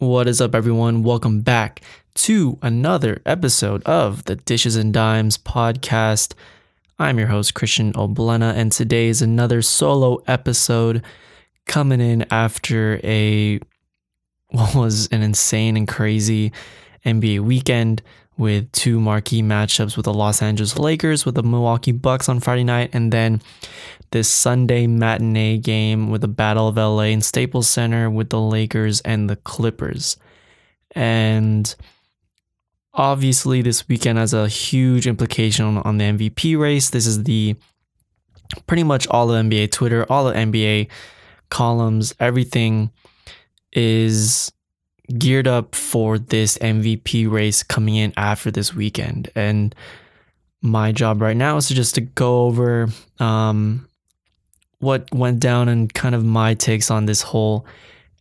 What 0.00 0.28
is 0.28 0.40
up, 0.40 0.54
everyone? 0.54 1.02
Welcome 1.02 1.42
back 1.42 1.82
to 2.14 2.58
another 2.62 3.20
episode 3.26 3.82
of 3.82 4.24
the 4.24 4.36
Dishes 4.36 4.74
and 4.74 4.94
Dimes 4.94 5.36
podcast. 5.36 6.32
I'm 6.98 7.18
your 7.18 7.28
host, 7.28 7.52
Christian 7.52 7.92
Oblena, 7.92 8.54
and 8.54 8.72
today 8.72 9.08
is 9.08 9.20
another 9.20 9.60
solo 9.60 10.22
episode 10.26 11.04
coming 11.66 12.00
in 12.00 12.24
after 12.30 12.98
a 13.04 13.60
what 14.48 14.74
was 14.74 15.06
an 15.08 15.20
insane 15.20 15.76
and 15.76 15.86
crazy 15.86 16.50
NBA 17.04 17.40
weekend 17.40 18.00
with 18.40 18.72
two 18.72 18.98
marquee 18.98 19.42
matchups 19.42 19.96
with 19.96 20.04
the 20.04 20.14
Los 20.14 20.40
Angeles 20.40 20.78
Lakers 20.78 21.26
with 21.26 21.34
the 21.34 21.42
Milwaukee 21.42 21.92
Bucks 21.92 22.26
on 22.26 22.40
Friday 22.40 22.64
night 22.64 22.88
and 22.94 23.12
then 23.12 23.42
this 24.12 24.28
Sunday 24.28 24.86
matinee 24.86 25.58
game 25.58 26.10
with 26.10 26.22
the 26.22 26.28
Battle 26.28 26.66
of 26.66 26.76
LA 26.76 27.12
in 27.12 27.20
Staples 27.20 27.68
Center 27.68 28.08
with 28.08 28.30
the 28.30 28.40
Lakers 28.40 29.02
and 29.02 29.28
the 29.28 29.36
Clippers. 29.36 30.16
And 30.96 31.72
obviously, 32.94 33.62
this 33.62 33.86
weekend 33.88 34.18
has 34.18 34.32
a 34.32 34.48
huge 34.48 35.06
implication 35.06 35.76
on, 35.76 35.98
the 35.98 36.04
MVP 36.04 36.58
race. 36.58 36.90
This 36.90 37.06
is 37.06 37.24
the 37.24 37.54
pretty 38.66 38.82
much 38.82 39.06
all 39.08 39.26
the 39.26 39.40
NBA 39.40 39.70
Twitter, 39.70 40.04
all 40.10 40.24
the 40.24 40.32
NBA 40.32 40.88
columns, 41.50 42.14
everything 42.18 42.90
is 43.72 44.50
geared 45.18 45.48
up 45.48 45.74
for 45.74 46.18
this 46.18 46.58
MVP 46.58 47.30
race 47.30 47.62
coming 47.62 47.96
in 47.96 48.12
after 48.16 48.50
this 48.50 48.74
weekend. 48.74 49.30
And 49.34 49.74
my 50.62 50.92
job 50.92 51.22
right 51.22 51.36
now 51.36 51.56
is 51.56 51.68
to 51.68 51.74
just 51.74 51.94
to 51.96 52.00
go 52.00 52.42
over 52.42 52.88
um, 53.18 53.88
what 54.78 55.12
went 55.12 55.40
down 55.40 55.68
and 55.68 55.92
kind 55.92 56.14
of 56.14 56.24
my 56.24 56.54
takes 56.54 56.90
on 56.90 57.06
this 57.06 57.22
whole 57.22 57.66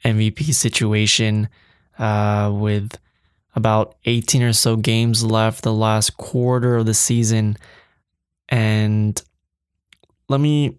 MVP 0.05 0.53
situation 0.53 1.49
uh, 1.97 2.51
with 2.53 2.97
about 3.55 3.95
18 4.05 4.43
or 4.43 4.53
so 4.53 4.75
games 4.75 5.23
left, 5.23 5.63
the 5.63 5.73
last 5.73 6.17
quarter 6.17 6.77
of 6.77 6.85
the 6.85 6.93
season. 6.93 7.57
And 8.47 9.21
let 10.27 10.39
me 10.39 10.77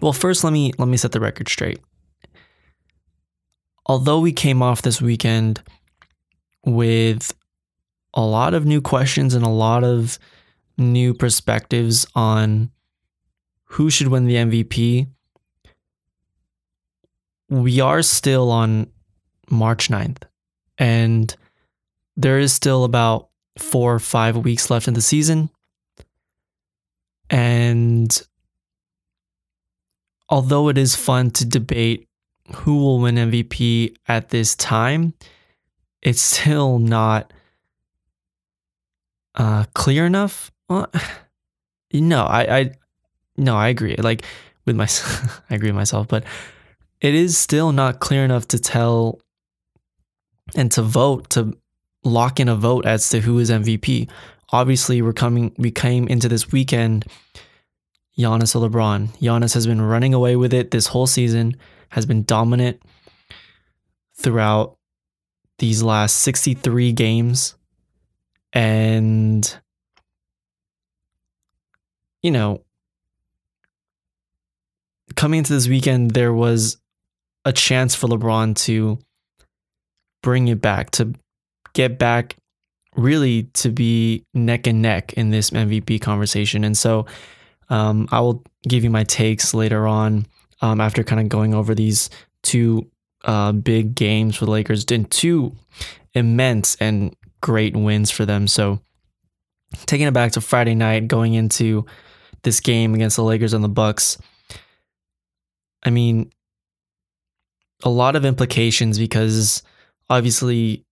well 0.00 0.12
first 0.12 0.44
let 0.44 0.52
me 0.52 0.72
let 0.78 0.88
me 0.88 0.96
set 0.96 1.12
the 1.12 1.20
record 1.20 1.48
straight. 1.48 1.80
Although 3.86 4.20
we 4.20 4.32
came 4.32 4.62
off 4.62 4.82
this 4.82 5.00
weekend 5.00 5.62
with 6.64 7.34
a 8.14 8.22
lot 8.22 8.52
of 8.52 8.66
new 8.66 8.80
questions 8.80 9.34
and 9.34 9.44
a 9.44 9.48
lot 9.48 9.84
of 9.84 10.18
new 10.76 11.14
perspectives 11.14 12.06
on 12.14 12.70
who 13.64 13.88
should 13.90 14.08
win 14.08 14.26
the 14.26 14.34
MVP, 14.34 15.06
we 17.48 17.80
are 17.80 18.02
still 18.02 18.50
on 18.50 18.88
March 19.48 19.88
9th. 19.88 20.22
And 20.78 21.34
there 22.16 22.38
is 22.38 22.52
still 22.52 22.84
about 22.84 23.28
four 23.58 23.94
or 23.94 23.98
five 23.98 24.36
weeks 24.36 24.70
left 24.70 24.88
in 24.88 24.94
the 24.94 25.00
season. 25.00 25.50
And 27.30 28.20
although 30.28 30.68
it 30.68 30.78
is 30.78 30.96
fun 30.96 31.30
to 31.32 31.44
debate 31.44 32.05
who 32.54 32.78
will 32.78 33.00
win 33.00 33.16
MVP 33.16 33.96
at 34.08 34.30
this 34.30 34.54
time, 34.54 35.14
it's 36.02 36.22
still 36.22 36.78
not 36.78 37.32
uh, 39.34 39.64
clear 39.74 40.06
enough. 40.06 40.50
Well, 40.68 40.90
no, 41.92 42.24
I, 42.24 42.58
I 42.58 42.70
no, 43.36 43.56
I 43.56 43.68
agree. 43.68 43.96
Like 43.96 44.24
with 44.64 44.76
my, 44.76 44.84
I 45.50 45.54
agree 45.54 45.68
with 45.68 45.76
myself, 45.76 46.08
but 46.08 46.24
it 47.00 47.14
is 47.14 47.36
still 47.36 47.72
not 47.72 48.00
clear 48.00 48.24
enough 48.24 48.48
to 48.48 48.58
tell 48.58 49.20
and 50.54 50.70
to 50.72 50.82
vote 50.82 51.30
to 51.30 51.56
lock 52.04 52.40
in 52.40 52.48
a 52.48 52.56
vote 52.56 52.86
as 52.86 53.08
to 53.10 53.20
who 53.20 53.38
is 53.38 53.50
MVP. 53.50 54.08
Obviously, 54.52 55.02
we're 55.02 55.12
coming. 55.12 55.52
We 55.58 55.70
came 55.70 56.06
into 56.08 56.28
this 56.28 56.52
weekend. 56.52 57.04
Giannis 58.18 58.54
or 58.56 58.68
LeBron. 58.68 59.08
Giannis 59.18 59.54
has 59.54 59.66
been 59.66 59.80
running 59.80 60.14
away 60.14 60.36
with 60.36 60.54
it 60.54 60.70
this 60.70 60.86
whole 60.88 61.06
season. 61.06 61.56
Has 61.90 62.06
been 62.06 62.24
dominant 62.24 62.82
throughout 64.18 64.76
these 65.58 65.82
last 65.82 66.16
63 66.18 66.92
games. 66.92 67.54
And, 68.52 69.58
you 72.22 72.30
know, 72.30 72.62
coming 75.14 75.38
into 75.38 75.52
this 75.52 75.68
weekend, 75.68 76.12
there 76.12 76.32
was 76.32 76.78
a 77.44 77.52
chance 77.52 77.94
for 77.94 78.08
LeBron 78.08 78.56
to 78.64 78.98
bring 80.22 80.48
it 80.48 80.60
back, 80.60 80.90
to 80.92 81.14
get 81.74 81.98
back 81.98 82.36
really 82.96 83.44
to 83.54 83.70
be 83.70 84.24
neck 84.32 84.66
and 84.66 84.80
neck 84.80 85.12
in 85.12 85.30
this 85.30 85.50
MVP 85.50 86.00
conversation. 86.00 86.64
And 86.64 86.76
so 86.76 87.06
um, 87.68 88.08
I 88.10 88.20
will 88.20 88.42
give 88.66 88.84
you 88.84 88.90
my 88.90 89.04
takes 89.04 89.54
later 89.54 89.86
on 89.86 90.26
um, 90.60 90.80
after 90.80 91.02
kind 91.02 91.20
of 91.20 91.28
going 91.28 91.54
over 91.54 91.74
these 91.74 92.10
two 92.42 92.90
uh, 93.24 93.52
big 93.52 93.94
games 93.94 94.36
for 94.36 94.44
the 94.44 94.50
Lakers 94.50 94.84
and 94.90 95.10
two 95.10 95.54
immense 96.14 96.76
and 96.76 97.14
great 97.40 97.76
wins 97.76 98.10
for 98.10 98.24
them. 98.24 98.46
So 98.46 98.80
taking 99.86 100.06
it 100.06 100.14
back 100.14 100.32
to 100.32 100.40
Friday 100.40 100.74
night, 100.74 101.08
going 101.08 101.34
into 101.34 101.86
this 102.42 102.60
game 102.60 102.94
against 102.94 103.16
the 103.16 103.24
Lakers 103.24 103.52
and 103.52 103.64
the 103.64 103.68
Bucks. 103.68 104.18
I 105.84 105.90
mean, 105.90 106.30
a 107.82 107.90
lot 107.90 108.16
of 108.16 108.24
implications 108.24 108.98
because 108.98 109.62
obviously 110.08 110.84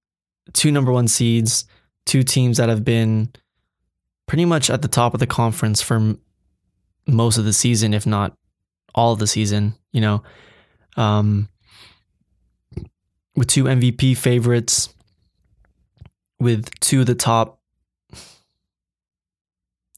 two 0.52 0.70
number 0.70 0.92
one 0.92 1.08
seeds, 1.08 1.64
two 2.04 2.22
teams 2.22 2.58
that 2.58 2.68
have 2.68 2.84
been 2.84 3.32
pretty 4.26 4.44
much 4.44 4.70
at 4.70 4.82
the 4.82 4.88
top 4.88 5.14
of 5.14 5.20
the 5.20 5.26
conference 5.26 5.80
for 5.80 6.16
most 7.06 7.38
of 7.38 7.44
the 7.44 7.52
season, 7.52 7.94
if 7.94 8.06
not 8.06 8.36
all 8.94 9.12
of 9.12 9.18
the 9.18 9.26
season, 9.26 9.74
you 9.92 10.00
know, 10.00 10.22
um, 10.96 11.48
with 13.36 13.48
two 13.48 13.64
MVP 13.64 14.16
favorites, 14.16 14.94
with 16.38 16.68
two 16.80 17.00
of 17.00 17.06
the 17.06 17.14
top 17.14 17.60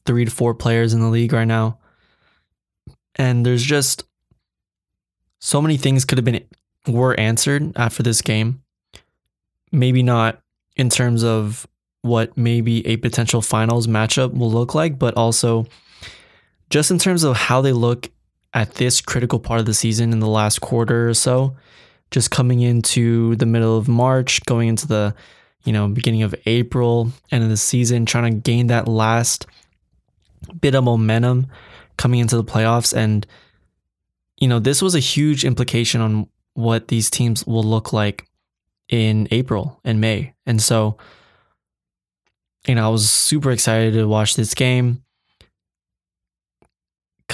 three 0.05 0.25
to 0.25 0.31
four 0.31 0.55
players 0.55 0.93
in 0.93 1.01
the 1.01 1.07
league 1.07 1.33
right 1.33 1.47
now. 1.47 1.79
And 3.15 3.45
there's 3.45 3.63
just 3.63 4.05
so 5.39 5.61
many 5.61 5.77
things 5.77 6.05
could 6.05 6.17
have 6.17 6.25
been 6.25 6.43
were 6.87 7.19
answered 7.19 7.75
after 7.75 8.01
this 8.01 8.21
game. 8.21 8.63
Maybe 9.71 10.01
not 10.01 10.41
in 10.77 10.89
terms 10.89 11.23
of 11.23 11.67
what 12.01 12.37
maybe 12.37 12.85
a 12.87 12.97
potential 12.97 13.41
finals 13.41 13.87
matchup 13.87 14.33
will 14.33 14.51
look 14.51 14.73
like, 14.73 14.97
but 14.97 15.15
also 15.15 15.65
just 16.69 16.91
in 16.91 16.99
terms 16.99 17.23
of 17.23 17.35
how 17.35 17.61
they 17.61 17.71
look 17.71 18.09
at 18.53 18.75
this 18.75 19.01
critical 19.01 19.39
part 19.39 19.59
of 19.59 19.65
the 19.65 19.73
season 19.73 20.11
in 20.11 20.19
the 20.19 20.27
last 20.27 20.59
quarter 20.61 21.09
or 21.09 21.13
so, 21.13 21.55
just 22.11 22.31
coming 22.31 22.61
into 22.61 23.35
the 23.35 23.45
middle 23.45 23.77
of 23.77 23.87
March, 23.87 24.43
going 24.45 24.67
into 24.67 24.87
the 24.87 25.13
you 25.63 25.73
know 25.73 25.87
beginning 25.87 26.23
of 26.23 26.35
April, 26.45 27.11
end 27.31 27.43
of 27.43 27.49
the 27.49 27.57
season, 27.57 28.05
trying 28.05 28.33
to 28.33 28.39
gain 28.39 28.67
that 28.67 28.87
last 28.87 29.45
bit 30.61 30.75
of 30.75 30.83
momentum 30.83 31.47
coming 31.97 32.19
into 32.19 32.37
the 32.37 32.43
playoffs 32.43 32.95
and 32.95 33.25
you 34.37 34.47
know, 34.47 34.59
this 34.59 34.81
was 34.81 34.95
a 34.95 34.99
huge 34.99 35.43
implication 35.43 36.01
on 36.01 36.29
what 36.53 36.87
these 36.87 37.09
teams 37.09 37.45
will 37.45 37.63
look 37.63 37.91
like 37.91 38.27
in 38.89 39.27
April 39.31 39.79
and 39.83 39.99
May. 39.99 40.33
And 40.45 40.61
so, 40.61 40.97
you 42.67 42.75
know, 42.75 42.85
I 42.85 42.89
was 42.89 43.09
super 43.09 43.51
excited 43.51 43.93
to 43.93 44.07
watch 44.07 44.35
this 44.35 44.53
game. 44.53 45.03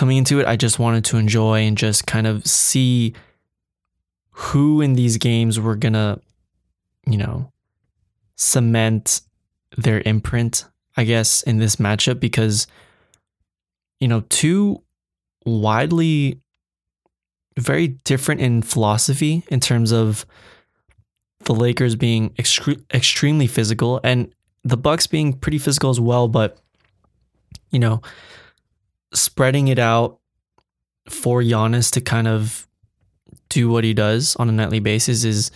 Coming 0.03 0.17
into 0.17 0.41
it, 0.41 0.47
I 0.47 0.57
just 0.57 0.79
wanted 0.79 1.05
to 1.05 1.17
enjoy 1.17 1.61
and 1.61 1.77
just 1.77 2.05
kind 2.05 2.27
of 2.27 2.45
see 2.45 3.13
who 4.31 4.81
in 4.81 4.95
these 4.95 5.15
games 5.15 5.61
were 5.61 5.77
going 5.77 5.93
to, 5.93 6.19
you 7.07 7.15
know, 7.15 7.53
cement 8.35 9.21
their 9.77 10.01
imprint, 10.05 10.65
I 10.97 11.05
guess, 11.05 11.41
in 11.43 11.59
this 11.59 11.77
matchup 11.77 12.19
because, 12.19 12.67
you 14.01 14.09
know, 14.09 14.25
two 14.27 14.83
widely 15.45 16.41
very 17.57 17.87
different 17.87 18.41
in 18.41 18.61
philosophy 18.61 19.43
in 19.47 19.61
terms 19.61 19.93
of 19.93 20.25
the 21.45 21.53
Lakers 21.53 21.95
being 21.95 22.31
extre- 22.31 22.83
extremely 22.93 23.47
physical 23.47 24.01
and 24.03 24.33
the 24.65 24.75
Bucks 24.75 25.07
being 25.07 25.31
pretty 25.31 25.59
physical 25.59 25.89
as 25.89 26.01
well, 26.01 26.27
but 26.27 26.57
you 27.71 27.79
know, 27.79 28.01
spreading 29.13 29.67
it 29.67 29.79
out 29.79 30.19
for 31.09 31.41
Giannis 31.41 31.91
to 31.93 32.01
kind 32.01 32.27
of 32.27 32.67
do 33.49 33.69
what 33.69 33.83
he 33.83 33.93
does 33.93 34.35
on 34.37 34.49
a 34.49 34.51
nightly 34.51 34.79
basis 34.79 35.23
is 35.23 35.51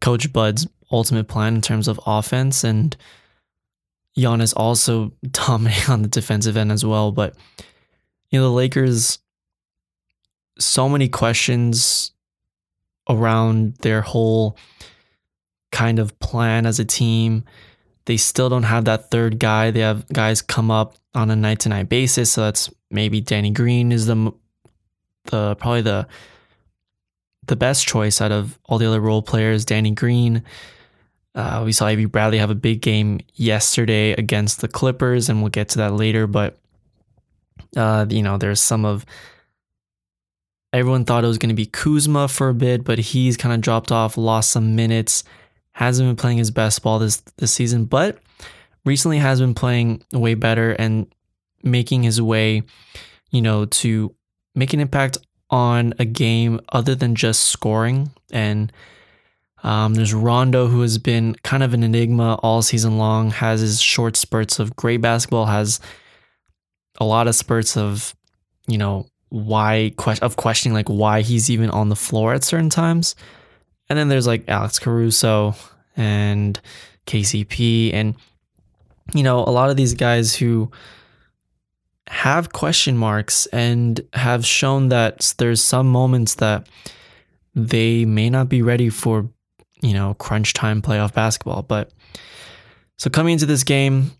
Coach 0.00 0.32
Bud's 0.32 0.66
ultimate 0.92 1.28
plan 1.28 1.56
in 1.56 1.60
terms 1.60 1.88
of 1.88 1.98
offense 2.06 2.62
and 2.62 2.96
Giannis 4.16 4.52
also 4.56 5.12
dominating 5.30 5.90
on 5.90 6.02
the 6.02 6.08
defensive 6.08 6.56
end 6.56 6.70
as 6.70 6.84
well. 6.84 7.10
But 7.12 7.34
you 8.30 8.38
know, 8.38 8.46
the 8.46 8.52
Lakers 8.52 9.18
so 10.58 10.88
many 10.88 11.08
questions 11.08 12.12
around 13.08 13.74
their 13.76 14.00
whole 14.00 14.56
kind 15.72 15.98
of 15.98 16.18
plan 16.20 16.66
as 16.66 16.78
a 16.78 16.84
team. 16.84 17.44
They 18.06 18.16
still 18.16 18.48
don't 18.48 18.64
have 18.64 18.84
that 18.84 19.10
third 19.10 19.38
guy. 19.38 19.70
They 19.70 19.80
have 19.80 20.08
guys 20.08 20.42
come 20.42 20.70
up 20.70 20.94
on 21.14 21.30
a 21.30 21.36
night 21.36 21.60
to 21.60 21.68
night 21.68 21.88
basis. 21.88 22.30
So 22.30 22.42
that's 22.42 22.70
maybe 22.94 23.20
Danny 23.20 23.50
Green 23.50 23.92
is 23.92 24.06
the 24.06 24.32
the 25.24 25.56
probably 25.56 25.82
the 25.82 26.06
the 27.46 27.56
best 27.56 27.86
choice 27.86 28.20
out 28.20 28.32
of 28.32 28.58
all 28.64 28.78
the 28.78 28.86
other 28.86 29.00
role 29.00 29.22
players. 29.22 29.64
Danny 29.64 29.90
Green. 29.90 30.42
Uh, 31.34 31.62
we 31.64 31.72
saw 31.72 31.88
Avery 31.88 32.04
Bradley 32.04 32.38
have 32.38 32.50
a 32.50 32.54
big 32.54 32.80
game 32.80 33.18
yesterday 33.34 34.12
against 34.12 34.60
the 34.60 34.68
Clippers, 34.68 35.28
and 35.28 35.40
we'll 35.40 35.50
get 35.50 35.68
to 35.70 35.78
that 35.78 35.92
later. 35.92 36.28
But 36.28 36.56
uh, 37.76 38.06
you 38.08 38.22
know, 38.22 38.38
there's 38.38 38.60
some 38.60 38.84
of 38.84 39.04
everyone 40.72 41.04
thought 41.04 41.24
it 41.24 41.28
was 41.28 41.38
going 41.38 41.48
to 41.48 41.54
be 41.54 41.66
Kuzma 41.66 42.28
for 42.28 42.48
a 42.48 42.54
bit, 42.54 42.84
but 42.84 42.98
he's 42.98 43.36
kind 43.36 43.54
of 43.54 43.60
dropped 43.60 43.92
off, 43.92 44.16
lost 44.16 44.50
some 44.50 44.76
minutes, 44.76 45.24
hasn't 45.72 46.08
been 46.08 46.16
playing 46.16 46.38
his 46.38 46.50
best 46.50 46.82
ball 46.82 46.98
this 46.98 47.22
this 47.36 47.52
season, 47.52 47.84
but 47.84 48.18
recently 48.84 49.18
has 49.18 49.40
been 49.40 49.54
playing 49.54 50.02
way 50.12 50.34
better 50.34 50.72
and 50.72 51.06
making 51.64 52.02
his 52.02 52.20
way, 52.20 52.62
you 53.30 53.42
know, 53.42 53.64
to 53.64 54.14
make 54.54 54.72
an 54.72 54.80
impact 54.80 55.18
on 55.50 55.94
a 55.98 56.04
game 56.04 56.60
other 56.72 56.94
than 56.94 57.14
just 57.14 57.46
scoring. 57.46 58.10
And 58.32 58.72
um, 59.62 59.94
there's 59.94 60.14
Rondo, 60.14 60.66
who 60.66 60.82
has 60.82 60.98
been 60.98 61.34
kind 61.36 61.62
of 61.62 61.74
an 61.74 61.82
enigma 61.82 62.34
all 62.42 62.62
season 62.62 62.98
long, 62.98 63.30
has 63.30 63.60
his 63.60 63.80
short 63.80 64.16
spurts 64.16 64.58
of 64.58 64.76
great 64.76 65.00
basketball, 65.00 65.46
has 65.46 65.80
a 67.00 67.04
lot 67.04 67.26
of 67.26 67.34
spurts 67.34 67.76
of, 67.76 68.14
you 68.66 68.78
know, 68.78 69.06
why 69.30 69.92
of 70.22 70.36
questioning 70.36 70.74
like 70.74 70.88
why 70.88 71.20
he's 71.20 71.50
even 71.50 71.68
on 71.70 71.88
the 71.88 71.96
floor 71.96 72.34
at 72.34 72.44
certain 72.44 72.70
times. 72.70 73.16
And 73.88 73.98
then 73.98 74.08
there's 74.08 74.26
like 74.26 74.48
Alex 74.48 74.78
Caruso 74.78 75.56
and 75.96 76.60
KCP 77.06 77.92
and 77.92 78.14
you 79.12 79.22
know 79.22 79.40
a 79.40 79.50
lot 79.50 79.70
of 79.70 79.76
these 79.76 79.94
guys 79.94 80.34
who 80.34 80.70
have 82.08 82.52
question 82.52 82.96
marks 82.96 83.46
and 83.46 84.00
have 84.12 84.44
shown 84.44 84.88
that 84.88 85.34
there's 85.38 85.62
some 85.62 85.88
moments 85.88 86.34
that 86.36 86.68
they 87.54 88.04
may 88.04 88.28
not 88.28 88.48
be 88.48 88.62
ready 88.62 88.90
for 88.90 89.28
you 89.80 89.92
know 89.92 90.14
crunch 90.14 90.52
time 90.52 90.82
playoff 90.82 91.14
basketball 91.14 91.62
but 91.62 91.92
so 92.98 93.08
coming 93.08 93.34
into 93.34 93.46
this 93.46 93.64
game 93.64 94.10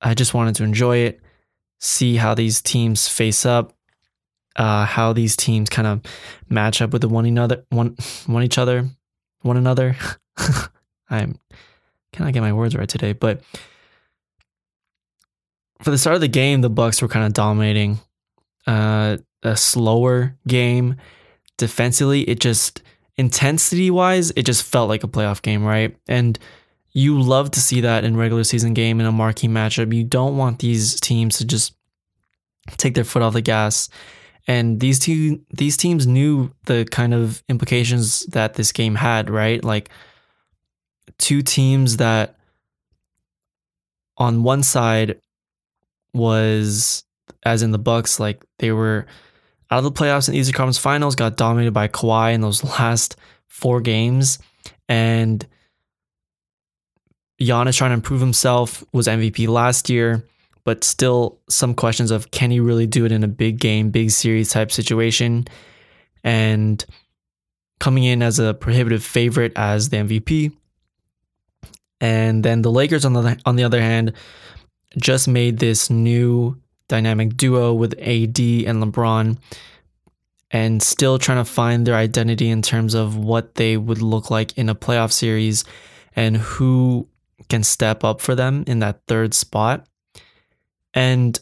I 0.00 0.12
just 0.14 0.34
wanted 0.34 0.56
to 0.56 0.64
enjoy 0.64 0.98
it 0.98 1.20
see 1.84 2.16
how 2.16 2.34
these 2.34 2.62
teams 2.62 3.06
face 3.06 3.44
up, 3.44 3.74
uh, 4.56 4.84
how 4.84 5.12
these 5.12 5.36
teams 5.36 5.68
kind 5.68 5.86
of 5.86 6.00
match 6.48 6.80
up 6.80 6.92
with 6.92 7.04
one 7.04 7.26
another, 7.26 7.64
one 7.70 7.96
one 8.26 8.42
each 8.42 8.58
other, 8.58 8.88
one 9.42 9.56
another. 9.56 9.96
I'm 11.10 11.38
cannot 12.12 12.32
get 12.32 12.40
my 12.40 12.52
words 12.52 12.74
right 12.74 12.88
today, 12.88 13.12
but 13.12 13.42
for 15.84 15.90
the 15.90 15.98
start 15.98 16.14
of 16.14 16.20
the 16.20 16.28
game, 16.28 16.62
the 16.62 16.70
Bucks 16.70 17.00
were 17.02 17.08
kind 17.08 17.26
of 17.26 17.32
dominating. 17.32 18.00
Uh, 18.66 19.18
a 19.44 19.56
slower 19.56 20.36
game 20.48 20.96
defensively. 21.58 22.22
It 22.22 22.40
just 22.40 22.82
intensity 23.16 23.90
wise, 23.90 24.32
it 24.32 24.44
just 24.44 24.64
felt 24.64 24.88
like 24.88 25.04
a 25.04 25.08
playoff 25.08 25.42
game, 25.42 25.64
right? 25.64 25.96
And 26.08 26.38
you 26.92 27.20
love 27.20 27.50
to 27.52 27.60
see 27.60 27.82
that 27.82 28.04
in 28.04 28.16
regular 28.16 28.44
season 28.44 28.74
game 28.74 29.00
in 29.00 29.06
a 29.06 29.12
marquee 29.12 29.48
matchup. 29.48 29.94
You 29.94 30.04
don't 30.04 30.36
want 30.36 30.60
these 30.60 30.98
teams 31.00 31.38
to 31.38 31.44
just 31.44 31.74
take 32.76 32.94
their 32.94 33.04
foot 33.04 33.22
off 33.22 33.34
the 33.34 33.42
gas. 33.42 33.88
And 34.46 34.80
these 34.80 34.98
two 34.98 35.40
these 35.50 35.76
teams 35.76 36.06
knew 36.06 36.52
the 36.66 36.86
kind 36.90 37.14
of 37.14 37.42
implications 37.48 38.20
that 38.26 38.54
this 38.54 38.72
game 38.72 38.94
had, 38.94 39.30
right? 39.30 39.62
Like 39.62 39.90
two 41.18 41.42
teams 41.42 41.96
that 41.98 42.36
on 44.16 44.42
one 44.42 44.62
side 44.62 45.20
was 46.14 47.04
as 47.44 47.62
in 47.62 47.70
the 47.70 47.78
Bucks, 47.78 48.18
like 48.18 48.44
they 48.58 48.72
were 48.72 49.06
out 49.70 49.78
of 49.78 49.84
the 49.84 49.92
playoffs 49.92 50.28
and 50.28 50.36
Eastern 50.36 50.54
Conference 50.54 50.78
Finals, 50.78 51.16
got 51.16 51.36
dominated 51.36 51.72
by 51.72 51.88
Kawhi 51.88 52.34
in 52.34 52.40
those 52.40 52.64
last 52.78 53.16
four 53.48 53.80
games, 53.80 54.38
and 54.88 55.46
Giannis 57.40 57.76
trying 57.76 57.90
to 57.90 57.94
improve 57.94 58.20
himself, 58.20 58.84
was 58.92 59.06
MVP 59.06 59.48
last 59.48 59.90
year, 59.90 60.24
but 60.64 60.84
still 60.84 61.40
some 61.48 61.74
questions 61.74 62.10
of 62.10 62.30
can 62.30 62.50
he 62.50 62.60
really 62.60 62.86
do 62.86 63.04
it 63.04 63.12
in 63.12 63.24
a 63.24 63.28
big 63.28 63.58
game, 63.58 63.90
big 63.90 64.10
series 64.10 64.50
type 64.50 64.70
situation? 64.70 65.46
And 66.22 66.84
coming 67.80 68.04
in 68.04 68.22
as 68.22 68.38
a 68.38 68.54
prohibitive 68.54 69.04
favorite 69.04 69.52
as 69.56 69.90
the 69.90 69.98
MVP. 69.98 70.56
And 72.00 72.42
then 72.44 72.62
the 72.62 72.70
Lakers 72.70 73.04
on 73.04 73.12
the 73.12 73.38
on 73.44 73.56
the 73.56 73.64
other 73.64 73.80
hand 73.80 74.12
just 74.96 75.28
made 75.28 75.58
this 75.58 75.90
new 75.90 76.60
dynamic 76.88 77.36
duo 77.36 77.72
with 77.72 77.94
AD 77.94 78.38
and 78.38 78.82
LeBron 78.82 79.38
and 80.50 80.82
still 80.82 81.18
trying 81.18 81.44
to 81.44 81.50
find 81.50 81.86
their 81.86 81.96
identity 81.96 82.48
in 82.48 82.62
terms 82.62 82.94
of 82.94 83.16
what 83.16 83.56
they 83.56 83.76
would 83.76 84.00
look 84.00 84.30
like 84.30 84.56
in 84.56 84.68
a 84.68 84.74
playoff 84.74 85.10
series 85.10 85.64
and 86.14 86.36
who 86.36 87.08
can 87.48 87.62
step 87.62 88.04
up 88.04 88.20
for 88.20 88.34
them 88.34 88.64
in 88.66 88.78
that 88.78 89.00
third 89.08 89.34
spot. 89.34 89.86
And 90.92 91.38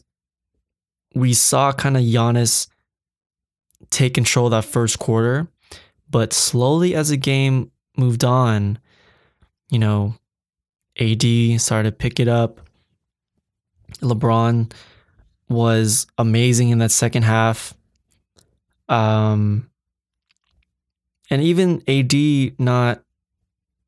we 1.15 1.35
saw 1.35 1.73
kind 1.73 1.97
of 1.97 2.03
Giannis 2.03 2.69
take 3.91 4.15
control 4.15 4.49
that 4.49 4.65
first 4.65 4.99
quarter, 4.99 5.49
but 6.09 6.33
slowly 6.33 6.95
as 6.95 7.11
the 7.11 7.19
game 7.19 7.71
moved 7.97 8.25
on, 8.25 8.79
you 9.71 9.79
know, 9.79 10.15
AD 10.99 11.61
started 11.61 11.91
to 11.91 11.97
pick 11.97 12.19
it 12.19 12.29
up. 12.29 12.61
LeBron 14.03 14.73
was 15.49 16.07
amazing 16.19 16.71
in 16.71 16.79
that 16.79 16.91
second 16.91 17.23
half. 17.23 17.75
Um, 18.89 19.71
and 21.31 21.43
even 21.43 21.83
AD 21.89 22.61
not 22.61 23.03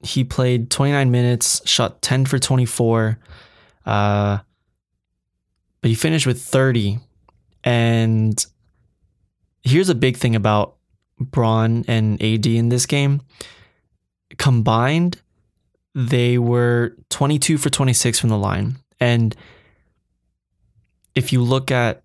he 0.05 0.25
played 0.25 0.71
29 0.71 1.11
minutes, 1.11 1.63
shot 1.69 2.03
10 2.03 2.27
for 2.27 2.39
24. 2.39 3.19
Uh, 3.87 4.39
but 5.81 5.89
he 5.89 5.95
finished 5.95 6.27
with 6.27 6.43
30. 6.43 6.99
And 7.63 8.45
here's 9.63 9.89
a 9.89 9.95
big 9.95 10.17
thing 10.17 10.37
about 10.37 10.77
Bron 11.19 11.85
and 11.89 12.23
AD 12.23 12.47
in 12.47 12.69
this 12.69 12.87
game. 12.87 13.23
Combined, 14.37 15.21
they 15.95 16.39
were 16.39 16.97
22 17.11 17.59
for 17.59 17.71
26 17.71 18.19
from 18.19 18.31
the 18.31 18.39
line. 18.39 18.77
And 19.01 19.35
if 21.15 21.33
you 21.33 21.43
look 21.43 21.71
at 21.71 22.03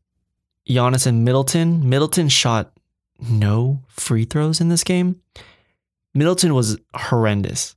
Giannis 0.68 1.08
and 1.08 1.26
Middleton, 1.26 1.90
Middleton 1.90 2.30
shot 2.30 2.72
no 3.20 3.82
free 3.88 4.26
throws 4.26 4.62
in 4.62 4.70
this 4.70 4.84
game. 4.84 5.22
Middleton 6.14 6.54
was 6.54 6.78
horrendous. 6.94 7.76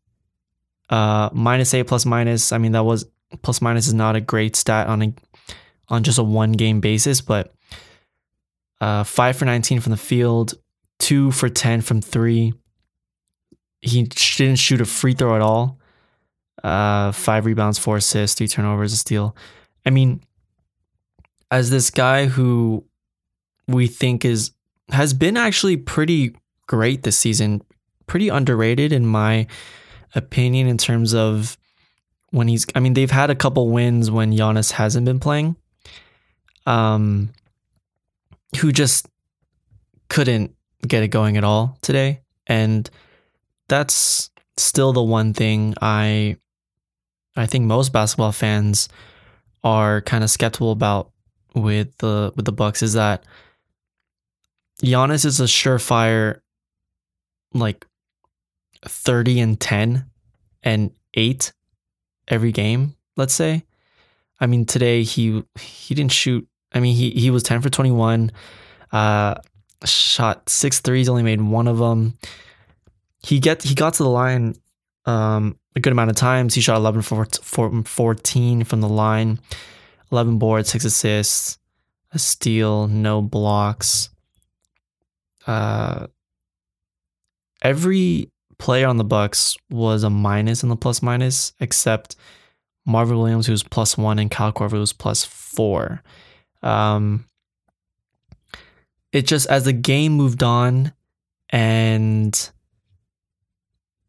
Uh, 0.91 1.31
minus 1.33 1.75
eight 1.75 1.87
plus 1.87 2.05
minus. 2.05 2.53
I 2.53 2.59
mean, 2.59 2.73
that 2.73 2.85
was 2.85 3.07
plus 3.43 3.63
minus 3.63 3.87
is 3.87 3.95
not 3.95 4.17
a 4.17 4.21
great 4.21 4.57
stat 4.57 4.89
on 4.89 5.03
a 5.03 5.15
on 5.89 6.03
just 6.03 6.19
a 6.19 6.23
one 6.23 6.53
game 6.53 6.81
basis, 6.81 7.21
but 7.21 7.55
uh, 8.81 9.05
five 9.05 9.37
for 9.37 9.45
19 9.45 9.81
from 9.81 9.91
the 9.91 9.97
field, 9.97 10.55
two 10.99 11.31
for 11.31 11.49
10 11.49 11.83
from 11.83 12.01
three. 12.01 12.53
He 13.81 14.03
didn't 14.05 14.57
shoot 14.57 14.81
a 14.81 14.85
free 14.85 15.15
throw 15.15 15.35
at 15.35 15.41
all. 15.41 15.79
Uh, 16.63 17.13
five 17.13 17.47
rebounds, 17.47 17.79
four 17.79 17.97
assists, 17.97 18.37
three 18.37 18.49
turnovers, 18.49 18.93
a 18.93 18.97
steal. 18.97 19.37
I 19.85 19.91
mean, 19.91 20.23
as 21.53 21.69
this 21.69 21.91
guy 21.91 22.27
who 22.27 22.83
we 23.69 23.87
think 23.87 24.25
is 24.25 24.53
has 24.91 25.13
been 25.13 25.37
actually 25.37 25.77
pretty 25.77 26.35
great 26.67 27.03
this 27.03 27.17
season, 27.17 27.63
pretty 28.07 28.31
underrated 28.31 28.91
in 28.91 29.07
my 29.07 29.47
opinion 30.15 30.67
in 30.67 30.79
terms 30.79 31.15
of 31.15 31.57
when 32.31 32.49
he's 32.49 32.67
I 32.75 32.81
mean 32.81 32.95
they've 32.95 33.11
had 33.11 33.29
a 33.29 33.35
couple 33.35 33.69
wins 33.69 34.11
when 34.11 34.33
Giannis 34.33 34.73
hasn't 34.73 35.05
been 35.05 35.21
playing. 35.21 35.55
Um 36.67 37.31
who 38.59 38.73
just 38.73 39.07
couldn't 40.09 40.55
get 40.87 41.03
it 41.03 41.09
going 41.09 41.37
at 41.37 41.45
all 41.45 41.79
today 41.83 42.21
and 42.47 42.89
that's 43.69 44.31
still 44.57 44.93
the 44.93 45.03
one 45.03 45.35
thing 45.35 45.75
I 45.83 46.37
I 47.37 47.47
think 47.47 47.67
most 47.67 47.93
basketball 47.93 48.33
fans 48.33 48.89
are 49.63 50.01
kind 50.01 50.25
of 50.25 50.31
skeptical 50.31 50.73
about 50.73 51.12
with 51.55 51.97
the 51.99 52.33
with 52.37 52.45
the 52.45 52.53
Bucks 52.53 52.83
is 52.83 52.95
that 52.95 53.25
Giannis 54.83 55.25
is 55.25 55.41
a 55.41 55.45
surefire 55.45 56.41
like 57.55 57.87
30 58.85 59.41
and 59.41 59.61
10 59.61 60.07
and 60.63 60.91
8 61.15 61.53
every 62.29 62.53
game, 62.53 62.97
let's 63.17 63.35
say. 63.35 63.65
I 64.41 64.47
mean, 64.47 64.65
today 64.65 65.03
he 65.03 65.45
he 65.61 65.95
didn't 65.95 66.13
shoot. 66.13 66.47
I 66.73 66.81
mean, 66.81 66.97
he 66.97 67.11
he 67.11 67.31
was 67.31 67.43
10 67.43 67.61
for 67.61 67.71
21. 67.71 68.33
Uh 68.91 69.35
shot 69.85 70.49
six 70.49 70.81
threes, 70.81 71.09
only 71.09 71.23
made 71.23 71.41
one 71.41 71.69
of 71.69 71.79
them. 71.79 72.15
he 73.23 73.39
get 73.39 73.63
he 73.63 73.75
got 73.75 73.95
to 73.95 74.03
the 74.03 74.09
line 74.09 74.57
um, 75.07 75.59
a 75.75 75.81
good 75.81 75.93
amount 75.93 76.11
of 76.11 76.17
times. 76.17 76.55
He 76.55 76.61
shot 76.61 76.77
11 76.77 77.03
for 77.03 77.25
14 77.27 78.65
from 78.65 78.81
the 78.81 78.89
line, 78.89 79.41
11 80.13 80.39
boards, 80.39 80.69
six 80.69 80.85
assists, 80.85 81.59
a 82.13 82.19
steal, 82.19 82.87
no 82.87 83.23
blocks. 83.23 84.11
Uh, 85.47 86.07
every 87.63 88.31
player 88.59 88.87
on 88.87 88.99
the 88.99 89.05
Bucks 89.05 89.57
was 89.71 90.05
a 90.05 90.11
minus 90.11 90.63
in 90.63 90.69
the 90.69 90.77
plus 90.77 91.03
minus, 91.03 91.53
except 91.59 92.15
Marvin 92.85 93.19
Williams, 93.19 93.47
who 93.47 93.53
was 93.53 93.63
plus 93.63 93.97
one, 93.97 94.19
and 94.19 94.31
Kyle 94.31 94.53
Korver, 94.53 94.73
who 94.73 94.81
was 94.81 94.93
plus 94.93 95.25
four. 95.25 96.03
Um, 96.63 97.25
it 99.13 99.23
just 99.27 99.49
as 99.49 99.65
the 99.65 99.73
game 99.73 100.13
moved 100.13 100.43
on, 100.43 100.93
and 101.51 102.51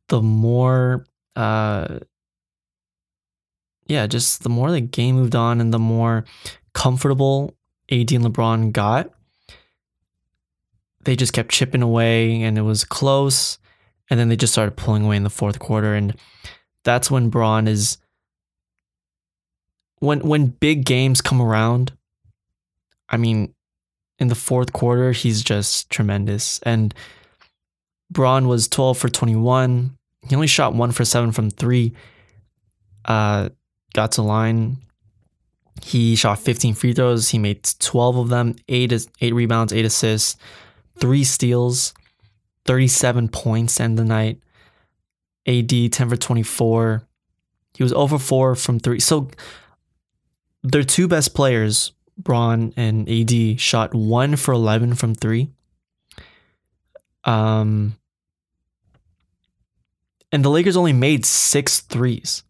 the 0.09 0.21
more, 0.21 1.05
uh, 1.35 1.99
yeah, 3.87 4.07
just 4.07 4.43
the 4.43 4.49
more 4.49 4.71
the 4.71 4.81
game 4.81 5.15
moved 5.15 5.35
on, 5.35 5.59
and 5.61 5.73
the 5.73 5.79
more 5.79 6.25
comfortable 6.73 7.55
AD 7.91 8.11
and 8.11 8.25
LeBron 8.25 8.71
got, 8.71 9.11
they 11.03 11.15
just 11.15 11.33
kept 11.33 11.51
chipping 11.51 11.81
away, 11.81 12.41
and 12.41 12.57
it 12.57 12.61
was 12.61 12.83
close. 12.85 13.57
And 14.09 14.19
then 14.19 14.29
they 14.29 14.35
just 14.35 14.53
started 14.53 14.75
pulling 14.75 15.05
away 15.05 15.15
in 15.15 15.23
the 15.23 15.29
fourth 15.29 15.59
quarter, 15.59 15.95
and 15.95 16.15
that's 16.83 17.09
when 17.09 17.29
Bron 17.29 17.67
is 17.67 17.97
when 19.99 20.19
when 20.19 20.47
big 20.47 20.85
games 20.85 21.21
come 21.21 21.41
around, 21.41 21.93
I 23.09 23.17
mean, 23.17 23.53
in 24.19 24.27
the 24.27 24.35
fourth 24.35 24.73
quarter, 24.73 25.13
he's 25.13 25.41
just 25.41 25.89
tremendous. 25.89 26.59
And 26.63 26.93
Bron 28.11 28.47
was 28.47 28.67
12 28.67 28.97
for 28.97 29.09
21. 29.09 29.97
He 30.27 30.35
only 30.35 30.47
shot 30.47 30.75
one 30.75 30.91
for 30.91 31.05
seven 31.05 31.31
from 31.31 31.49
three. 31.49 31.93
Uh, 33.05 33.49
got 33.93 34.11
to 34.13 34.21
line. 34.21 34.77
He 35.81 36.15
shot 36.15 36.39
15 36.39 36.75
free 36.75 36.93
throws. 36.93 37.29
He 37.29 37.39
made 37.39 37.63
12 37.79 38.17
of 38.17 38.29
them, 38.29 38.55
eight 38.67 38.93
eight 39.21 39.33
rebounds, 39.33 39.73
eight 39.73 39.85
assists, 39.85 40.37
three 40.99 41.23
steals, 41.23 41.93
37 42.65 43.29
points 43.29 43.79
end 43.79 43.97
the 43.97 44.05
night. 44.05 44.39
AD 45.45 45.69
10 45.91 46.09
for 46.09 46.15
24. 46.15 47.03
He 47.75 47.83
was 47.83 47.93
over 47.93 48.17
four 48.17 48.55
from 48.55 48.79
three. 48.79 48.99
So 48.99 49.29
their 50.61 50.83
two 50.83 51.07
best 51.07 51.33
players, 51.33 51.91
Bron 52.17 52.73
and 52.77 53.09
AD, 53.09 53.59
shot 53.59 53.93
one 53.93 54.35
for 54.35 54.53
11 54.53 54.95
from 54.95 55.15
three. 55.15 55.49
Um, 57.25 57.97
and 60.31 60.45
the 60.45 60.49
Lakers 60.49 60.77
only 60.77 60.93
made 60.93 61.25
six 61.25 61.81
threes. 61.81 62.43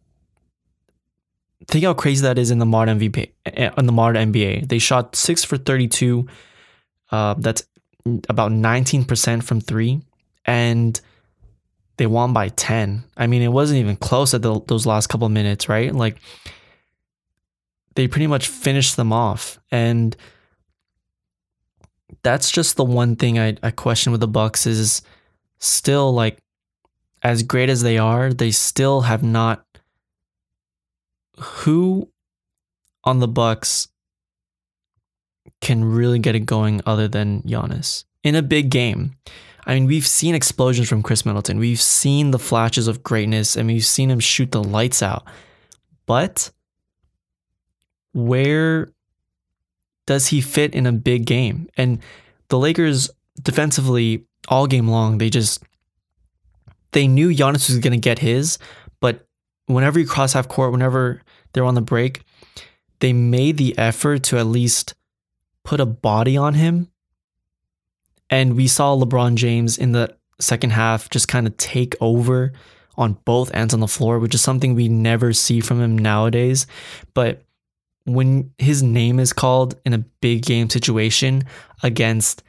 Think 1.68 1.86
how 1.86 1.94
crazy 1.94 2.22
that 2.24 2.38
is 2.38 2.52
in 2.52 2.60
the 2.60 2.66
modern 2.66 3.00
MVP 3.00 3.32
eh, 3.46 3.70
in 3.78 3.86
the 3.86 3.92
modern 3.92 4.34
NBA. 4.34 4.68
They 4.68 4.80
shot 4.80 5.16
six 5.16 5.44
for 5.44 5.58
32. 5.58 6.28
Uh, 7.12 7.36
that's 7.38 7.64
about 8.30 8.52
19% 8.52 9.44
from 9.44 9.62
three. 9.62 10.02
And 10.46 11.00
they 11.98 12.08
won 12.08 12.34
by 12.34 12.50
10. 12.50 13.04
I 13.16 13.28
mean, 13.28 13.42
it 13.42 13.50
wasn't 13.50 13.80
even 13.80 13.96
close 13.96 14.34
at 14.34 14.42
the, 14.42 14.60
those 14.68 14.86
last 14.86 15.08
couple 15.08 15.30
minutes, 15.30 15.70
right? 15.70 15.94
Like, 15.94 16.18
they 17.96 18.08
pretty 18.08 18.28
much 18.28 18.48
finished 18.48 18.96
them 18.96 19.14
off. 19.14 19.60
And 19.72 20.16
that's 22.24 22.52
just 22.52 22.76
the 22.76 22.84
one 22.84 23.16
thing 23.16 23.40
I, 23.40 23.56
I 23.62 23.72
question 23.72 24.12
with 24.12 24.22
the 24.22 24.28
Bucks 24.28 24.66
is 24.66 25.02
still 25.60 26.14
like 26.14 26.40
as 27.22 27.44
great 27.44 27.70
as 27.70 27.82
they 27.82 27.98
are, 27.98 28.34
they 28.34 28.52
still 28.52 29.02
have 29.02 29.24
not 29.24 29.66
who 31.38 32.10
on 33.04 33.20
the 33.20 33.28
Bucks 33.28 33.88
can 35.62 35.84
really 35.84 36.20
get 36.20 36.36
it 36.36 36.42
going 36.42 36.82
other 36.86 37.08
than 37.08 37.42
Giannis 37.44 38.06
in 38.24 38.36
a 38.36 38.42
big 38.42 38.70
game. 38.70 39.16
I 39.66 39.76
mean, 39.76 39.86
we've 39.86 40.08
seen 40.08 40.36
explosions 40.36 40.90
from 40.90 41.04
Khris 41.04 41.26
Middleton. 41.26 41.58
We've 41.58 41.80
seen 41.80 42.32
the 42.32 42.40
flashes 42.40 42.88
of 42.88 43.04
greatness 43.04 43.56
and 43.56 43.68
we've 43.68 43.86
seen 43.86 44.12
him 44.12 44.20
shoot 44.20 44.52
the 44.52 44.64
lights 44.64 45.02
out. 45.02 45.24
But 46.06 46.52
where 48.14 48.92
does 50.06 50.28
he 50.28 50.42
fit 50.42 50.74
in 50.74 50.86
a 50.86 50.92
big 50.92 51.26
game? 51.26 51.70
And 51.78 52.00
the 52.50 52.60
Lakers 52.60 53.10
defensively 53.42 54.26
all 54.50 54.68
game 54.68 54.90
long, 54.90 55.18
they 55.18 55.30
just 55.30 55.64
they 56.92 57.08
knew 57.08 57.30
Giannis 57.30 57.70
was 57.70 57.80
going 57.80 57.94
to 57.94 57.98
get 57.98 58.20
his, 58.20 58.60
but 59.00 59.26
whenever 59.66 60.00
you 60.00 60.06
cross 60.06 60.34
half 60.34 60.48
court, 60.48 60.72
whenever 60.72 61.23
they're 61.54 61.66
on 61.66 61.76
the 61.76 61.82
break, 61.82 62.24
they 63.00 63.14
made 63.14 63.58
the 63.58 63.78
effort 63.78 64.24
to 64.24 64.38
at 64.38 64.46
least 64.46 64.94
put 65.64 65.80
a 65.80 65.86
body 65.86 66.38
on 66.38 66.56
him. 66.56 66.90
And 68.30 68.56
we 68.56 68.68
saw 68.68 68.96
LeBron 68.96 69.36
James 69.36 69.78
in 69.78 69.92
the 69.92 70.16
second 70.40 70.72
half 70.72 71.10
just 71.10 71.28
kind 71.28 71.48
of 71.48 71.56
take 71.58 71.96
over 72.02 72.54
on 72.96 73.18
both 73.26 73.54
ends 73.54 73.74
on 73.74 73.80
the 73.80 73.88
floor, 73.88 74.20
which 74.20 74.36
is 74.36 74.42
something 74.42 74.76
we 74.76 74.88
never 74.88 75.34
see 75.34 75.62
from 75.62 75.82
him 75.82 75.98
nowadays. 75.98 76.68
But 77.14 77.44
when 78.06 78.52
his 78.58 78.84
name 78.84 79.20
is 79.20 79.34
called 79.34 79.76
in 79.86 79.94
a 79.94 80.00
big 80.00 80.44
game 80.44 80.70
situation 80.70 81.44
against 81.82 82.44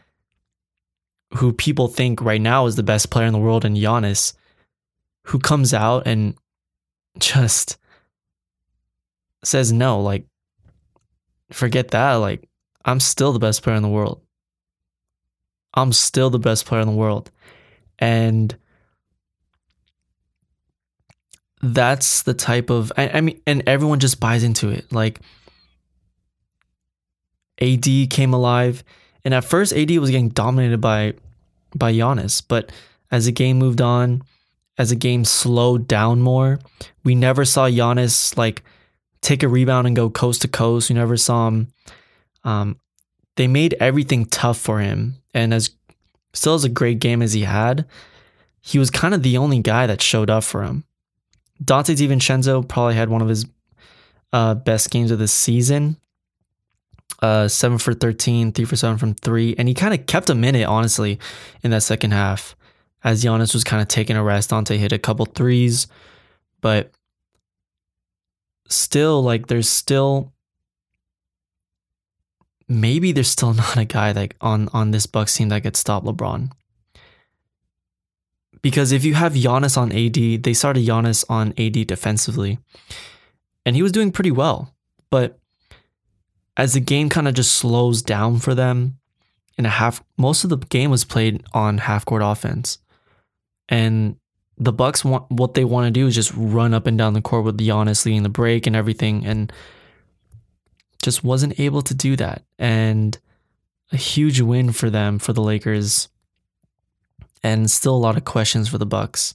who 1.35 1.53
people 1.53 1.89
think 1.89 2.21
right 2.21 2.41
now 2.41 2.67
is 2.67 2.77
the 2.77 2.83
best 2.83 3.11
player 3.11 3.27
in 3.27 3.33
the 3.33 3.39
world 3.39 3.65
and 3.65 3.77
Giannis, 3.77 4.35
who 5.25 5.39
comes 5.39 5.73
out 5.73 6.07
and 6.07 6.35
just 7.19 7.77
says 9.47 9.73
no, 9.73 10.01
like 10.01 10.27
forget 11.53 11.89
that, 11.93 12.15
like 12.15 12.49
I'm 12.85 13.01
still 13.01 13.33
the 13.33 13.39
best 13.39 13.63
player 13.63 13.77
in 13.77 13.83
the 13.83 13.89
world. 13.89 14.21
I'm 15.75 15.93
still 15.93 16.31
the 16.31 16.39
best 16.39 16.67
player 16.67 16.81
in 16.81 16.89
the 16.89 16.95
world. 16.95 17.31
And 17.99 18.57
that's 21.63 22.23
the 22.23 22.35
type 22.35 22.71
of 22.71 22.93
I, 22.97 23.09
I 23.09 23.21
mean 23.21 23.41
and 23.47 23.63
everyone 23.67 24.01
just 24.01 24.21
buys 24.21 24.45
into 24.45 24.69
it. 24.69 24.93
Like 24.93 25.21
AD 27.61 27.87
came 28.11 28.35
alive. 28.35 28.85
And 29.25 29.33
at 29.33 29.45
first, 29.45 29.73
AD 29.73 29.91
was 29.99 30.11
getting 30.11 30.29
dominated 30.29 30.81
by 30.81 31.15
by 31.75 31.93
Giannis, 31.93 32.43
but 32.47 32.71
as 33.11 33.25
the 33.25 33.33
game 33.33 33.59
moved 33.59 33.81
on, 33.81 34.23
as 34.79 34.91
the 34.91 34.97
game 34.97 35.25
slowed 35.25 35.89
down 35.89 36.21
more, 36.21 36.59
we 37.05 37.15
never 37.15 37.45
saw 37.45 37.67
Giannis 37.69 38.37
like 38.37 38.63
take 39.25 39.43
a 39.43 39.49
rebound 39.49 39.87
and 39.87 39.97
go 39.97 40.11
coast 40.11 40.43
to 40.43 40.49
coast. 40.49 40.91
You 40.91 40.97
never 40.97 41.17
saw 41.17 41.49
him. 41.49 41.69
Um, 42.45 42.79
they 43.37 43.49
made 43.49 43.75
everything 43.81 44.27
tough 44.27 44.59
for 44.59 44.81
him, 44.81 45.17
and 45.33 45.53
as 45.53 45.71
still 46.33 46.55
as 46.55 46.65
a 46.65 46.69
great 46.69 47.01
game 47.01 47.23
as 47.23 47.33
he 47.33 47.43
had, 47.43 47.87
he 48.61 48.79
was 48.79 48.91
kind 48.91 49.15
of 49.15 49.23
the 49.23 49.37
only 49.37 49.61
guy 49.61 49.87
that 49.87 50.01
showed 50.01 50.31
up 50.31 50.45
for 50.45 50.63
him. 50.63 50.85
Donte 51.63 51.97
DiVincenzo 51.97 52.67
probably 52.69 52.95
had 52.95 53.09
one 53.09 53.23
of 53.23 53.29
his 53.29 53.47
uh, 54.33 54.55
best 54.55 54.91
games 54.91 55.11
of 55.11 55.19
the 55.19 55.29
season 55.29 55.97
uh, 57.25 57.49
seven 57.49 57.79
for 57.79 57.95
13, 57.95 58.53
three 58.53 58.65
for 58.67 58.77
seven 58.77 58.99
from 58.99 59.15
three. 59.15 59.55
And 59.57 59.67
he 59.67 59.75
kind 59.75 59.95
of 59.95 60.07
kept 60.07 60.29
him 60.29 60.45
in 60.45 60.55
it, 60.55 60.65
honestly, 60.65 61.19
in 61.63 61.71
that 61.71 61.83
second 61.83 62.13
half. 62.13 62.55
As 63.03 63.25
Giannis 63.25 63.55
was 63.55 63.65
kind 63.65 63.81
of 63.81 63.89
taking 63.89 64.17
a 64.17 64.23
rest, 64.23 64.51
Donte 64.51 64.77
hit 64.77 64.93
a 64.93 64.99
couple 64.99 65.25
threes. 65.27 65.87
But 66.61 66.91
still, 68.69 69.23
like, 69.23 69.47
there's 69.47 69.69
still 69.69 70.33
maybe 72.69 73.13
there's 73.13 73.29
still 73.29 73.53
not 73.55 73.77
a 73.77 73.85
guy 73.85 74.13
like 74.13 74.37
on 74.41 74.69
on 74.73 74.91
this 74.91 75.07
Bucks 75.07 75.37
team 75.37 75.49
that 75.51 75.63
could 75.63 75.77
stop 75.77 76.05
LeBron. 76.05 76.51
Because 78.63 78.93
if 78.93 79.05
you 79.05 79.13
have 79.15 79.35
Giannis 79.35 79.77
on 79.77 79.93
AD, 79.93 80.43
they 80.43 80.55
started 80.55 80.87
Giannis 80.87 81.23
on 81.29 81.53
AD 81.59 81.87
defensively. 81.87 82.59
And 83.67 83.77
he 83.77 83.83
was 83.83 83.93
doing 83.93 84.11
pretty 84.11 84.31
well. 84.31 84.75
But 85.11 85.39
as 86.57 86.73
the 86.73 86.81
game 86.81 87.11
kind 87.11 87.29
of 87.29 87.35
just 87.35 87.53
slows 87.53 88.01
down 88.01 88.39
for 88.39 88.55
them 88.55 88.99
in 89.59 89.67
a 89.67 89.71
half 89.71 90.03
most 90.17 90.45
of 90.45 90.51
the 90.51 90.57
game 90.57 90.91
was 90.91 91.05
played 91.05 91.45
on 91.53 91.79
half 91.79 92.05
court 92.05 92.23
offense 92.25 92.79
and 93.69 94.17
the 94.57 94.73
bucks 94.73 95.05
want 95.05 95.31
what 95.31 95.55
they 95.55 95.65
want 95.65 95.87
to 95.87 95.91
do 95.91 96.07
is 96.07 96.15
just 96.15 96.33
run 96.37 96.75
up 96.75 96.87
and 96.87 96.97
down 96.97 97.15
the 97.15 97.21
court 97.21 97.45
with 97.45 97.59
Giannis 97.59 98.05
leading 98.05 98.23
the 98.23 98.29
break 98.29 98.67
and 98.67 98.77
everything 98.77 99.25
and 99.27 99.53
just 101.03 101.25
wasn't 101.25 101.59
able 101.59 101.83
to 101.83 101.95
do 101.95 102.17
that 102.17 102.45
and 102.59 103.19
a 103.93 103.97
huge 103.97 104.41
win 104.41 104.73
for 104.73 104.91
them 104.91 105.19
for 105.19 105.33
the 105.33 105.43
Lakers 105.43 106.09
and 107.43 107.71
still 107.71 107.95
a 107.95 107.99
lot 107.99 108.17
of 108.17 108.25
questions 108.25 108.69
for 108.69 108.79
the 108.79 108.87
Bucks. 108.87 109.35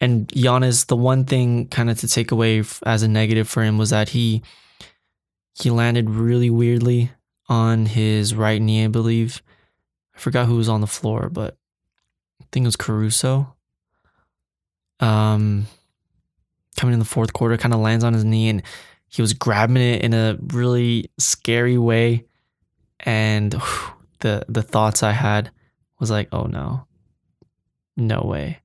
And 0.00 0.26
Giannis, 0.28 0.86
the 0.86 0.96
one 0.96 1.24
thing 1.24 1.68
kind 1.68 1.90
of 1.90 2.00
to 2.00 2.08
take 2.08 2.32
away 2.32 2.64
as 2.84 3.02
a 3.02 3.08
negative 3.08 3.48
for 3.48 3.62
him 3.62 3.78
was 3.78 3.90
that 3.90 4.10
he 4.10 4.42
he 5.54 5.70
landed 5.70 6.08
really 6.08 6.48
weirdly 6.48 7.12
on 7.48 7.86
his 7.86 8.34
right 8.34 8.60
knee, 8.60 8.84
I 8.84 8.88
believe. 8.88 9.42
I 10.16 10.18
forgot 10.18 10.46
who 10.46 10.56
was 10.56 10.68
on 10.68 10.80
the 10.80 10.86
floor, 10.86 11.28
but 11.30 11.56
I 12.40 12.46
think 12.50 12.64
it 12.64 12.68
was 12.68 12.76
Caruso. 12.76 13.54
Um, 15.02 15.66
coming 16.76 16.94
in 16.94 16.98
the 16.98 17.04
fourth 17.04 17.32
quarter, 17.32 17.58
kind 17.58 17.74
of 17.74 17.80
lands 17.80 18.04
on 18.04 18.14
his 18.14 18.24
knee 18.24 18.48
and 18.48 18.62
he 19.08 19.20
was 19.20 19.34
grabbing 19.34 19.76
it 19.76 20.02
in 20.02 20.14
a 20.14 20.38
really 20.40 21.10
scary 21.18 21.76
way. 21.76 22.24
And 23.00 23.52
whew, 23.52 23.92
the 24.20 24.44
the 24.48 24.62
thoughts 24.62 25.02
I 25.02 25.10
had 25.12 25.50
was 25.98 26.10
like, 26.10 26.28
oh 26.32 26.44
no, 26.44 26.86
no 27.96 28.22
way. 28.22 28.60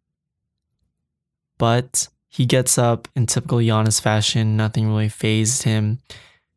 But 1.58 2.08
he 2.30 2.46
gets 2.46 2.78
up 2.78 3.08
in 3.16 3.26
typical 3.26 3.58
Giannis 3.58 4.00
fashion. 4.00 4.56
Nothing 4.56 4.88
really 4.88 5.10
phased 5.10 5.64
him. 5.64 6.00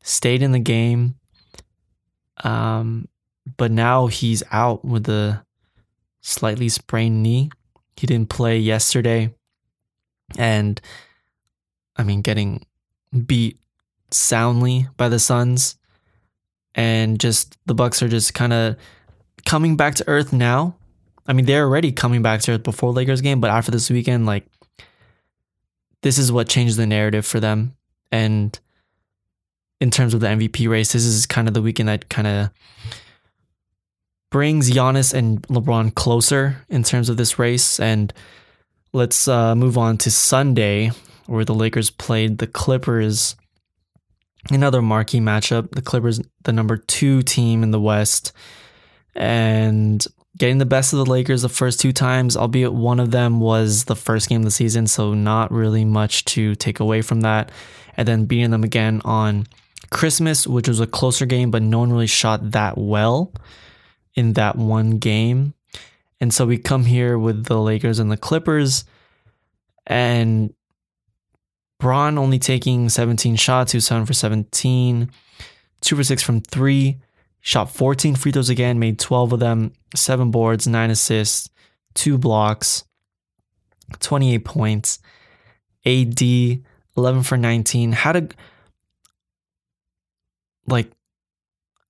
Stayed 0.02 0.42
in 0.42 0.52
the 0.52 0.58
game. 0.58 1.16
Um, 2.44 3.08
but 3.56 3.70
now 3.70 4.06
he's 4.06 4.42
out 4.52 4.84
with 4.84 5.08
a 5.08 5.44
slightly 6.20 6.68
sprained 6.68 7.22
knee. 7.22 7.50
He 7.96 8.06
didn't 8.06 8.28
play 8.28 8.58
yesterday. 8.58 9.34
And 10.38 10.80
I 11.96 12.02
mean, 12.02 12.22
getting 12.22 12.64
beat 13.26 13.58
soundly 14.10 14.88
by 14.96 15.08
the 15.08 15.18
Suns. 15.18 15.76
And 16.74 17.18
just 17.18 17.58
the 17.66 17.74
Bucks 17.74 18.02
are 18.02 18.08
just 18.08 18.32
kind 18.34 18.52
of 18.52 18.76
coming 19.46 19.76
back 19.76 19.96
to 19.96 20.04
earth 20.08 20.32
now. 20.32 20.76
I 21.26 21.32
mean, 21.32 21.46
they're 21.46 21.64
already 21.64 21.92
coming 21.92 22.22
back 22.22 22.40
to 22.42 22.52
earth 22.52 22.62
before 22.62 22.92
Lakers 22.92 23.20
game, 23.20 23.40
but 23.40 23.50
after 23.50 23.70
this 23.70 23.90
weekend, 23.90 24.26
like 24.26 24.46
this 26.02 26.18
is 26.18 26.32
what 26.32 26.48
changed 26.48 26.76
the 26.76 26.86
narrative 26.86 27.26
for 27.26 27.40
them. 27.40 27.76
And 28.10 28.58
in 29.80 29.90
terms 29.90 30.14
of 30.14 30.20
the 30.20 30.28
MVP 30.28 30.68
race, 30.68 30.92
this 30.92 31.04
is 31.04 31.26
kind 31.26 31.48
of 31.48 31.54
the 31.54 31.62
weekend 31.62 31.88
that 31.88 32.08
kind 32.08 32.26
of 32.26 32.50
brings 34.30 34.70
Giannis 34.70 35.12
and 35.12 35.42
LeBron 35.48 35.94
closer 35.94 36.64
in 36.68 36.82
terms 36.82 37.08
of 37.08 37.16
this 37.16 37.38
race. 37.38 37.80
And 37.80 38.12
let's 38.92 39.28
uh, 39.28 39.54
move 39.54 39.78
on 39.78 39.98
to 39.98 40.10
Sunday, 40.10 40.90
where 41.26 41.44
the 41.44 41.54
Lakers 41.54 41.90
played 41.90 42.38
the 42.38 42.46
Clippers. 42.46 43.36
Another 44.50 44.82
marquee 44.82 45.20
matchup. 45.20 45.70
The 45.72 45.82
Clippers, 45.82 46.20
the 46.44 46.52
number 46.52 46.76
two 46.76 47.22
team 47.22 47.62
in 47.62 47.70
the 47.70 47.80
West, 47.80 48.32
and 49.14 50.04
getting 50.38 50.58
the 50.58 50.66
best 50.66 50.92
of 50.92 50.98
the 50.98 51.10
Lakers 51.10 51.42
the 51.42 51.48
first 51.48 51.80
two 51.80 51.92
times, 51.92 52.36
albeit 52.36 52.72
one 52.72 53.00
of 53.00 53.10
them 53.10 53.40
was 53.40 53.84
the 53.84 53.96
first 53.96 54.28
game 54.28 54.40
of 54.40 54.44
the 54.44 54.50
season, 54.50 54.86
so 54.86 55.12
not 55.12 55.52
really 55.52 55.84
much 55.84 56.24
to 56.24 56.54
take 56.54 56.80
away 56.80 57.02
from 57.02 57.20
that. 57.20 57.50
And 57.96 58.08
then 58.08 58.24
beating 58.24 58.50
them 58.50 58.64
again 58.64 59.02
on 59.04 59.46
Christmas, 59.90 60.46
which 60.46 60.68
was 60.68 60.80
a 60.80 60.86
closer 60.86 61.26
game, 61.26 61.50
but 61.50 61.62
no 61.62 61.80
one 61.80 61.92
really 61.92 62.06
shot 62.06 62.52
that 62.52 62.78
well 62.78 63.34
in 64.14 64.34
that 64.34 64.56
one 64.56 64.98
game. 64.98 65.54
And 66.20 66.32
so 66.34 66.46
we 66.46 66.58
come 66.58 66.84
here 66.84 67.18
with 67.18 67.46
the 67.46 67.58
Lakers 67.58 67.98
and 67.98 68.10
the 68.10 68.16
Clippers, 68.16 68.84
and 69.86 70.52
Bron 71.78 72.18
only 72.18 72.38
taking 72.38 72.88
17 72.90 73.36
shots, 73.36 73.72
he 73.72 73.78
was 73.78 73.86
7 73.86 74.04
for 74.04 74.12
17, 74.12 75.10
2 75.80 75.96
for 75.96 76.04
6 76.04 76.22
from 76.22 76.40
3, 76.42 77.00
shot 77.40 77.70
14 77.70 78.16
free 78.16 78.32
throws 78.32 78.50
again, 78.50 78.78
made 78.78 78.98
12 78.98 79.32
of 79.32 79.40
them, 79.40 79.72
7 79.94 80.30
boards, 80.30 80.68
9 80.68 80.90
assists, 80.90 81.48
2 81.94 82.18
blocks, 82.18 82.84
28 83.98 84.44
points. 84.44 84.98
AD 85.86 86.20
11 86.20 87.22
for 87.22 87.36
19. 87.36 87.92
Had 87.92 88.16
a 88.16 88.28
like 90.66 90.90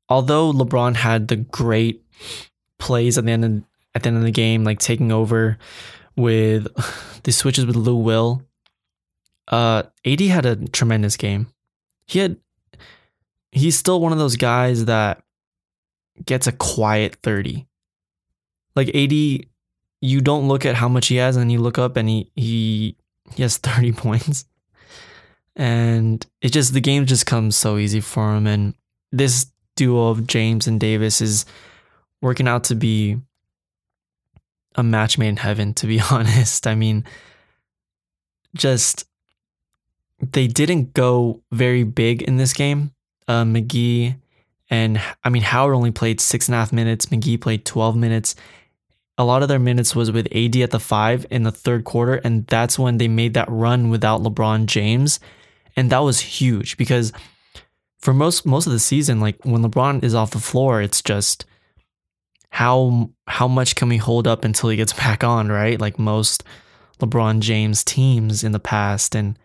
although 0.08 0.52
LeBron 0.52 0.96
had 0.96 1.28
the 1.28 1.36
great 1.36 2.04
plays 2.78 3.18
at 3.18 3.24
the 3.24 3.32
end 3.32 3.44
of, 3.44 3.62
at 3.94 4.02
the 4.02 4.08
end 4.08 4.16
of 4.16 4.22
the 4.22 4.30
game, 4.30 4.64
like 4.64 4.78
taking 4.78 5.12
over 5.12 5.58
with 6.16 6.66
the 7.22 7.32
switches 7.32 7.66
with 7.66 7.76
Lou 7.76 7.96
Will, 7.96 8.42
uh, 9.48 9.82
AD 10.04 10.20
had 10.20 10.46
a 10.46 10.56
tremendous 10.68 11.16
game. 11.16 11.48
He 12.06 12.18
had 12.18 12.36
he's 13.52 13.76
still 13.76 14.00
one 14.00 14.12
of 14.12 14.18
those 14.18 14.36
guys 14.36 14.84
that 14.86 15.22
gets 16.24 16.46
a 16.46 16.52
quiet 16.52 17.16
30. 17.22 17.66
Like 18.76 18.94
AD, 18.94 19.12
you 19.12 20.20
don't 20.20 20.48
look 20.48 20.64
at 20.64 20.76
how 20.76 20.88
much 20.88 21.08
he 21.08 21.16
has 21.16 21.36
and 21.36 21.50
you 21.50 21.58
look 21.58 21.78
up 21.78 21.96
and 21.96 22.08
he 22.08 22.30
he 22.36 22.96
he 23.34 23.42
has 23.42 23.56
30 23.58 23.92
points. 23.92 24.44
And 25.56 26.24
it 26.40 26.52
just 26.52 26.72
the 26.72 26.80
game 26.80 27.06
just 27.06 27.26
comes 27.26 27.56
so 27.56 27.76
easy 27.76 28.00
for 28.00 28.34
him 28.34 28.46
and 28.46 28.74
this 29.12 29.50
duo 29.76 30.08
of 30.08 30.26
James 30.26 30.66
and 30.66 30.78
Davis 30.78 31.20
is 31.20 31.44
working 32.22 32.46
out 32.46 32.64
to 32.64 32.74
be 32.74 33.18
a 34.80 34.82
match 34.82 35.18
made 35.18 35.28
in 35.28 35.36
heaven 35.36 35.74
to 35.74 35.86
be 35.86 36.00
honest. 36.10 36.66
I 36.66 36.74
mean 36.74 37.04
just 38.54 39.06
they 40.20 40.46
didn't 40.46 40.92
go 40.92 41.42
very 41.52 41.84
big 41.84 42.22
in 42.22 42.36
this 42.36 42.52
game. 42.52 42.92
Uh, 43.28 43.44
McGee 43.44 44.16
and 44.68 45.00
I 45.24 45.28
mean 45.28 45.42
Howard 45.42 45.74
only 45.74 45.90
played 45.90 46.20
six 46.20 46.48
and 46.48 46.54
a 46.54 46.58
half 46.58 46.72
minutes. 46.72 47.06
McGee 47.06 47.40
played 47.40 47.64
12 47.64 47.96
minutes. 47.96 48.34
A 49.18 49.24
lot 49.24 49.42
of 49.42 49.48
their 49.48 49.58
minutes 49.58 49.94
was 49.94 50.10
with 50.10 50.34
AD 50.34 50.56
at 50.56 50.70
the 50.70 50.80
five 50.80 51.26
in 51.30 51.42
the 51.42 51.52
third 51.52 51.84
quarter, 51.84 52.14
and 52.14 52.46
that's 52.46 52.78
when 52.78 52.96
they 52.96 53.08
made 53.08 53.34
that 53.34 53.50
run 53.50 53.90
without 53.90 54.22
LeBron 54.22 54.64
James. 54.64 55.20
And 55.76 55.90
that 55.90 55.98
was 55.98 56.20
huge 56.20 56.78
because 56.78 57.12
for 57.98 58.14
most 58.14 58.46
most 58.46 58.66
of 58.66 58.72
the 58.72 58.78
season, 58.78 59.20
like 59.20 59.36
when 59.44 59.62
LeBron 59.62 60.02
is 60.02 60.14
off 60.14 60.30
the 60.30 60.38
floor, 60.38 60.80
it's 60.80 61.02
just 61.02 61.44
how 62.50 63.10
how 63.26 63.48
much 63.48 63.74
can 63.74 63.88
we 63.88 63.96
hold 63.96 64.26
up 64.26 64.44
until 64.44 64.70
he 64.70 64.76
gets 64.76 64.92
back 65.04 65.24
on, 65.24 65.48
right? 65.48 65.80
Like 65.80 65.98
most 65.98 66.44
LeBron 67.00 67.40
James 67.40 67.82
teams 67.82 68.44
in 68.44 68.52
the 68.52 68.60
past. 68.60 69.14
And 69.14 69.38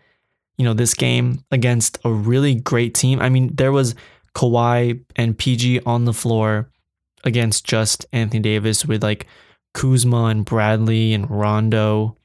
you 0.58 0.66
know, 0.66 0.74
this 0.74 0.94
game 0.94 1.44
against 1.52 1.98
a 2.06 2.12
really 2.12 2.56
great 2.56 2.94
team. 2.96 3.20
I 3.20 3.30
mean, 3.30 3.56
there 3.56 3.72
was 3.72 3.96
Kawhi 4.36 5.04
and 5.16 5.38
PG 5.38 5.82
on 5.86 6.06
the 6.06 6.14
floor 6.14 6.70
against 7.24 7.66
just 7.66 8.06
Anthony 8.14 8.42
Davis 8.42 8.86
with 8.86 9.04
like 9.04 9.28
Kuzma 9.74 10.26
and 10.26 10.46
Bradley 10.46 11.14
and 11.14 11.30
Rondo 11.30 12.18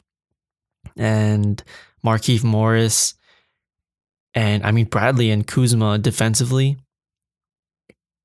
and 0.97 1.63
Markieff 2.05 2.45
Morris. 2.45 3.15
And 4.35 4.65
I 4.65 4.71
mean, 4.71 4.87
Bradley 4.87 5.31
and 5.31 5.47
Kuzma 5.47 5.99
defensively 5.99 6.79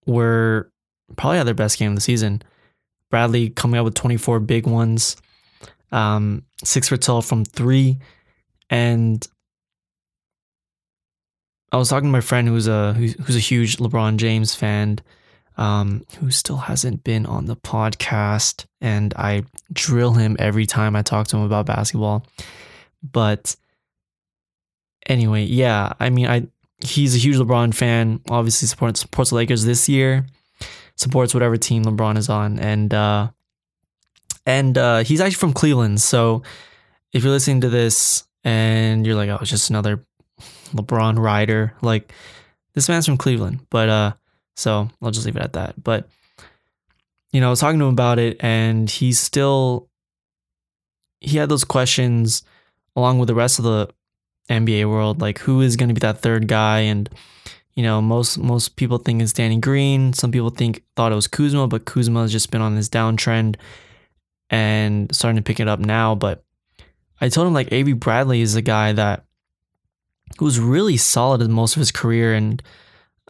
were 0.05 0.71
probably 1.17 1.37
had 1.37 1.47
their 1.47 1.53
best 1.53 1.77
game 1.77 1.91
of 1.91 1.95
the 1.95 2.01
season. 2.01 2.41
Bradley 3.11 3.49
coming 3.49 3.77
out 3.79 3.85
with 3.85 3.93
24 3.93 4.39
big 4.41 4.67
ones, 4.67 5.15
um, 5.91 6.43
six 6.63 6.89
for 6.89 6.97
12 6.97 7.25
from 7.25 7.45
three. 7.45 7.99
And 8.69 9.25
I 11.71 11.77
was 11.77 11.89
talking 11.89 12.09
to 12.09 12.11
my 12.11 12.21
friend 12.21 12.47
who's 12.47 12.67
a 12.67 12.93
who's 12.93 13.35
a 13.35 13.39
huge 13.39 13.77
LeBron 13.77 14.17
James 14.17 14.55
fan, 14.55 14.99
um, 15.57 16.05
who 16.19 16.31
still 16.31 16.57
hasn't 16.57 17.03
been 17.03 17.25
on 17.25 17.45
the 17.45 17.55
podcast, 17.55 18.65
and 18.81 19.13
I 19.15 19.43
drill 19.73 20.13
him 20.13 20.35
every 20.39 20.65
time 20.65 20.95
I 20.95 21.01
talk 21.01 21.27
to 21.27 21.37
him 21.37 21.43
about 21.43 21.65
basketball. 21.65 22.25
But 23.03 23.55
anyway, 25.05 25.43
yeah, 25.43 25.93
I 25.99 26.09
mean, 26.09 26.27
I 26.27 26.47
he's 26.79 27.15
a 27.15 27.19
huge 27.19 27.37
LeBron 27.37 27.73
fan. 27.73 28.21
Obviously, 28.29 28.67
supports 28.67 29.01
supports 29.01 29.29
the 29.31 29.35
Lakers 29.35 29.65
this 29.65 29.89
year. 29.89 30.25
Supports 30.97 31.33
whatever 31.33 31.57
team 31.57 31.83
LeBron 31.83 32.17
is 32.17 32.29
on, 32.29 32.59
and 32.59 32.93
uh, 32.93 33.29
and 34.45 34.77
uh, 34.77 35.03
he's 35.03 35.19
actually 35.19 35.35
from 35.35 35.53
Cleveland. 35.53 35.99
So 35.99 36.43
if 37.11 37.23
you're 37.23 37.33
listening 37.33 37.61
to 37.61 37.69
this 37.69 38.25
and 38.43 39.05
you're 39.05 39.15
like, 39.15 39.29
oh, 39.29 39.39
it's 39.41 39.49
just 39.49 39.69
another 39.69 40.05
LeBron 40.73 41.17
rider. 41.17 41.73
Like 41.81 42.13
this 42.73 42.87
man's 42.87 43.05
from 43.05 43.17
Cleveland, 43.17 43.65
but 43.69 43.89
uh, 43.89 44.13
so 44.55 44.89
I'll 45.01 45.11
just 45.11 45.25
leave 45.25 45.35
it 45.35 45.41
at 45.41 45.53
that. 45.53 45.81
But 45.81 46.07
you 47.31 47.41
know, 47.41 47.47
I 47.47 47.49
was 47.49 47.59
talking 47.59 47.79
to 47.79 47.85
him 47.85 47.93
about 47.93 48.19
it, 48.19 48.37
and 48.39 48.89
he's 48.89 49.19
still 49.19 49.89
he 51.19 51.37
had 51.37 51.49
those 51.49 51.63
questions 51.63 52.43
along 52.95 53.19
with 53.19 53.27
the 53.27 53.35
rest 53.35 53.59
of 53.59 53.65
the 53.65 53.89
NBA 54.49 54.89
world, 54.89 55.21
like 55.21 55.39
who 55.39 55.61
is 55.61 55.75
going 55.75 55.89
to 55.89 55.95
be 55.95 55.99
that 55.99 56.19
third 56.19 56.47
guy, 56.47 56.79
and 56.81 57.09
you 57.75 57.83
know, 57.83 58.01
most 58.01 58.37
most 58.37 58.77
people 58.77 58.97
think 58.97 59.21
it's 59.21 59.33
Danny 59.33 59.59
Green. 59.59 60.13
Some 60.13 60.31
people 60.31 60.49
think 60.49 60.83
thought 60.95 61.11
it 61.11 61.15
was 61.15 61.27
Kuzma, 61.27 61.67
but 61.67 61.85
Kuzma 61.85 62.21
has 62.21 62.31
just 62.31 62.51
been 62.51 62.61
on 62.61 62.75
this 62.75 62.89
downtrend 62.89 63.57
and 64.49 65.13
starting 65.13 65.35
to 65.35 65.43
pick 65.43 65.59
it 65.59 65.67
up 65.67 65.79
now. 65.79 66.15
But 66.15 66.43
I 67.19 67.29
told 67.29 67.47
him 67.47 67.53
like 67.53 67.71
Avery 67.71 67.93
Bradley 67.93 68.41
is 68.41 68.55
a 68.55 68.61
guy 68.61 68.93
that 68.93 69.25
was 70.39 70.59
really 70.59 70.97
solid 70.97 71.41
in 71.41 71.51
most 71.51 71.75
of 71.75 71.79
his 71.79 71.91
career 71.91 72.33
and 72.33 72.63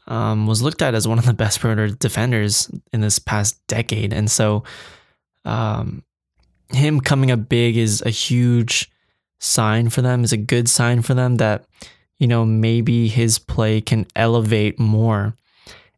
um, 0.07 0.45
was 0.45 0.61
looked 0.61 0.81
at 0.81 0.93
as 0.93 1.07
one 1.07 1.17
of 1.17 1.25
the 1.25 1.33
best 1.33 1.59
perimeter 1.59 1.95
defenders 1.95 2.69
in 2.93 3.01
this 3.01 3.17
past 3.17 3.65
decade. 3.67 4.13
And 4.13 4.29
so, 4.29 4.63
um, 5.43 6.03
him 6.71 6.99
coming 6.99 7.31
up 7.31 7.49
big 7.49 7.77
is 7.77 8.01
a 8.05 8.09
huge 8.09 8.91
sign 9.39 9.89
for 9.89 10.01
them, 10.01 10.23
is 10.23 10.33
a 10.33 10.37
good 10.37 10.69
sign 10.69 11.01
for 11.01 11.13
them 11.13 11.35
that, 11.37 11.65
you 12.19 12.27
know, 12.27 12.45
maybe 12.45 13.07
his 13.07 13.39
play 13.39 13.81
can 13.81 14.07
elevate 14.15 14.79
more 14.79 15.35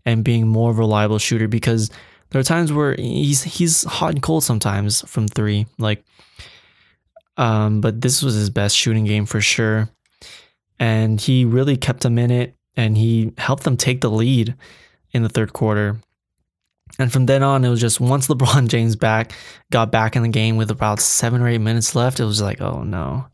and 0.06 0.23
being 0.23 0.47
more 0.47 0.73
reliable 0.73 1.19
shooter 1.19 1.47
because 1.47 1.91
there 2.30 2.39
are 2.39 2.43
times 2.43 2.73
where 2.73 2.95
he's 2.95 3.43
he's 3.43 3.84
hot 3.84 4.13
and 4.13 4.21
cold 4.23 4.43
sometimes 4.43 5.01
from 5.10 5.27
three. 5.27 5.67
Like 5.77 6.03
Um, 7.38 7.82
but 7.82 8.01
this 8.01 8.23
was 8.23 8.34
his 8.36 8.49
best 8.49 8.75
shooting 8.75 9.06
game 9.06 9.25
for 9.25 9.41
sure. 9.41 9.89
And 10.80 11.19
he 11.19 11.45
really 11.45 11.77
kept 11.77 12.01
them 12.01 12.17
in 12.17 12.32
it 12.32 12.56
and 12.75 12.97
he 12.97 13.34
helped 13.38 13.63
them 13.63 13.77
take 13.77 14.01
the 14.01 14.10
lead 14.10 14.56
in 15.12 15.23
the 15.23 15.30
third 15.30 15.53
quarter. 15.53 15.97
And 16.99 17.12
from 17.12 17.25
then 17.25 17.43
on, 17.43 17.63
it 17.63 17.69
was 17.69 17.82
just 17.82 17.99
once 17.99 18.27
LeBron 18.30 18.67
James 18.67 18.95
back 18.95 19.34
got 19.71 19.91
back 19.91 20.15
in 20.15 20.23
the 20.23 20.30
game 20.30 20.58
with 20.58 20.71
about 20.71 20.99
seven 20.99 21.41
or 21.41 21.47
eight 21.47 21.60
minutes 21.60 21.95
left, 21.95 22.19
it 22.19 22.25
was 22.25 22.41
like, 22.41 22.62
oh 22.62 22.84
no. 22.84 23.27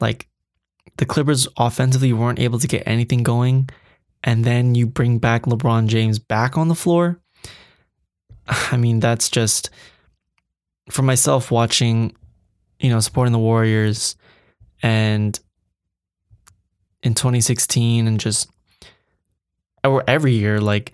Like 0.00 0.28
the 0.96 1.06
Clippers 1.06 1.48
offensively 1.56 2.12
weren't 2.12 2.38
able 2.38 2.58
to 2.58 2.68
get 2.68 2.82
anything 2.86 3.22
going. 3.22 3.68
And 4.24 4.44
then 4.44 4.74
you 4.74 4.86
bring 4.86 5.18
back 5.18 5.44
LeBron 5.44 5.86
James 5.86 6.18
back 6.18 6.56
on 6.56 6.68
the 6.68 6.74
floor. 6.74 7.20
I 8.48 8.76
mean, 8.76 9.00
that's 9.00 9.28
just 9.28 9.70
for 10.90 11.02
myself 11.02 11.50
watching, 11.50 12.14
you 12.78 12.90
know, 12.90 13.00
supporting 13.00 13.32
the 13.32 13.38
Warriors 13.38 14.16
and 14.82 15.38
in 17.02 17.14
2016 17.14 18.06
and 18.06 18.18
just 18.18 18.50
or 19.84 20.02
every 20.08 20.32
year, 20.32 20.60
like 20.60 20.92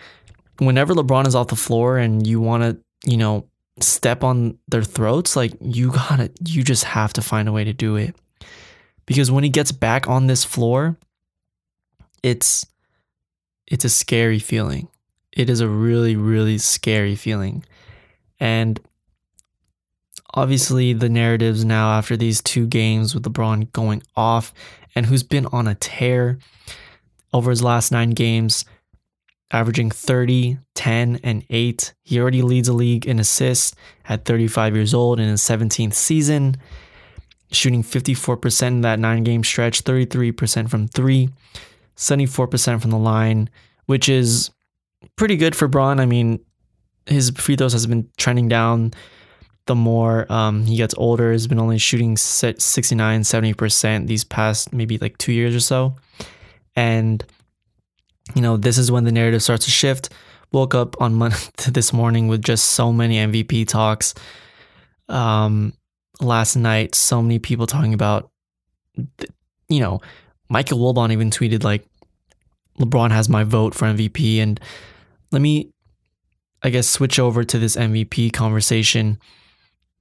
whenever 0.59 0.94
LeBron 0.94 1.26
is 1.26 1.35
off 1.35 1.48
the 1.48 1.57
floor 1.57 1.98
and 1.98 2.26
you 2.26 2.40
want 2.40 2.62
to, 2.62 3.11
you 3.11 3.16
know, 3.16 3.48
step 3.81 4.22
on 4.22 4.59
their 4.68 4.83
throats, 4.83 5.35
like 5.35 5.52
you 5.61 5.90
gotta, 5.90 6.31
you 6.46 6.62
just 6.62 6.85
have 6.85 7.12
to 7.14 7.22
find 7.22 7.48
a 7.48 7.52
way 7.52 7.64
to 7.64 7.72
do 7.72 7.96
it. 7.96 8.14
Because 9.07 9.31
when 9.31 9.45
he 9.45 9.51
gets 9.51 9.73
back 9.73 10.09
on 10.09 10.27
this 10.27 10.45
floor, 10.45 10.97
it's, 12.23 12.67
it's 13.67 13.85
a 13.85 13.88
scary 13.88 14.38
feeling. 14.38 14.88
It 15.33 15.49
is 15.49 15.61
a 15.61 15.69
really, 15.69 16.15
really 16.15 16.59
scary 16.59 17.17
feeling. 17.17 17.65
And 18.38 18.81
obviously, 20.35 20.93
the 20.93 21.09
narratives 21.09 21.65
now 21.65 21.93
after 21.93 22.17
these 22.17 22.43
two 22.43 22.67
games 22.67 23.15
with 23.15 23.25
LeBron 23.25 23.73
going 23.73 24.03
off 24.15 24.53
and 24.95 25.07
who's 25.07 25.23
been 25.23 25.47
on 25.47 25.67
a 25.67 25.75
tear 25.75 26.38
over 27.33 27.51
his 27.51 27.62
last 27.62 27.93
nine 27.93 28.11
games, 28.11 28.65
averaging 29.51 29.91
30, 29.91 30.59
10, 30.75 31.21
and 31.23 31.45
8. 31.49 31.95
He 32.03 32.21
already 32.21 32.43
leads 32.43 32.69
the 32.69 32.75
league 32.75 33.07
in 33.07 33.19
assists 33.19 33.75
at 34.09 34.25
35 34.25 34.77
years 34.77 34.95
old 34.95 35.21
in 35.21 35.29
his 35.29 35.43
17th 35.43 35.95
season, 35.95 36.57
shooting 37.53 37.83
54% 37.83 38.67
in 38.67 38.81
that 38.83 38.99
nine 38.99 39.25
game 39.25 39.45
stretch, 39.45 39.85
33% 39.85 40.69
from 40.69 40.88
three, 40.88 41.29
74% 41.97 42.81
from 42.81 42.91
the 42.91 42.99
line, 42.99 43.51
which 43.87 44.09
is 44.09 44.51
pretty 45.17 45.37
good 45.37 45.55
for 45.55 45.69
Bron. 45.69 46.01
I 46.01 46.07
mean, 46.07 46.41
his 47.07 47.31
free 47.31 47.57
throws 47.57 47.73
has 47.73 47.87
been 47.87 48.09
trending 48.17 48.49
down 48.49 48.93
the 49.67 49.75
more 49.75 50.31
um, 50.31 50.65
he 50.65 50.77
gets 50.77 50.95
older. 50.97 51.33
He's 51.33 51.47
been 51.47 51.61
only 51.61 51.79
shooting 51.79 52.17
69, 52.17 53.21
70% 53.21 54.07
these 54.07 54.25
past 54.25 54.73
maybe 54.73 54.99
like 54.99 55.19
two 55.19 55.33
years 55.33 55.55
or 55.55 55.61
so. 55.61 55.97
And 56.75 57.25
you 58.35 58.43
know, 58.43 58.57
this 58.57 58.79
is 58.79 58.91
when 58.91 59.05
the 59.05 59.12
narrative 59.12 59.43
starts 59.43 59.65
to 59.67 59.71
shift. 59.71 60.11
Woke 60.53 60.75
up 60.75 61.01
on 61.01 61.15
Monday, 61.15 61.37
this 61.69 61.93
morning 61.93 62.29
with 62.29 62.43
just 62.43 62.71
so 62.71 62.93
many 62.93 63.17
MVP 63.17 63.67
talks. 63.69 64.15
Um, 65.09 65.73
last 66.23 66.57
night, 66.57 66.95
so 66.95 67.23
many 67.23 67.39
people 67.39 67.67
talking 67.67 67.95
about, 67.95 68.31
you 69.69 69.81
know, 69.81 70.01
Michael 70.49 70.79
Wilbon 70.79 71.13
even 71.13 71.31
tweeted 71.31 71.65
like, 71.65 71.87
LeBron 72.79 73.11
has 73.11 73.29
my 73.29 73.45
vote 73.45 73.75
for 73.75 73.87
MVP. 73.87 74.39
And 74.39 74.61
let 75.31 75.43
me, 75.43 75.71
I 76.63 76.71
guess, 76.71 76.89
switch 76.89 77.19
over 77.19 77.45
to 77.45 77.59
this 77.59 77.77
MVP 77.77 78.33
conversation 78.33 79.19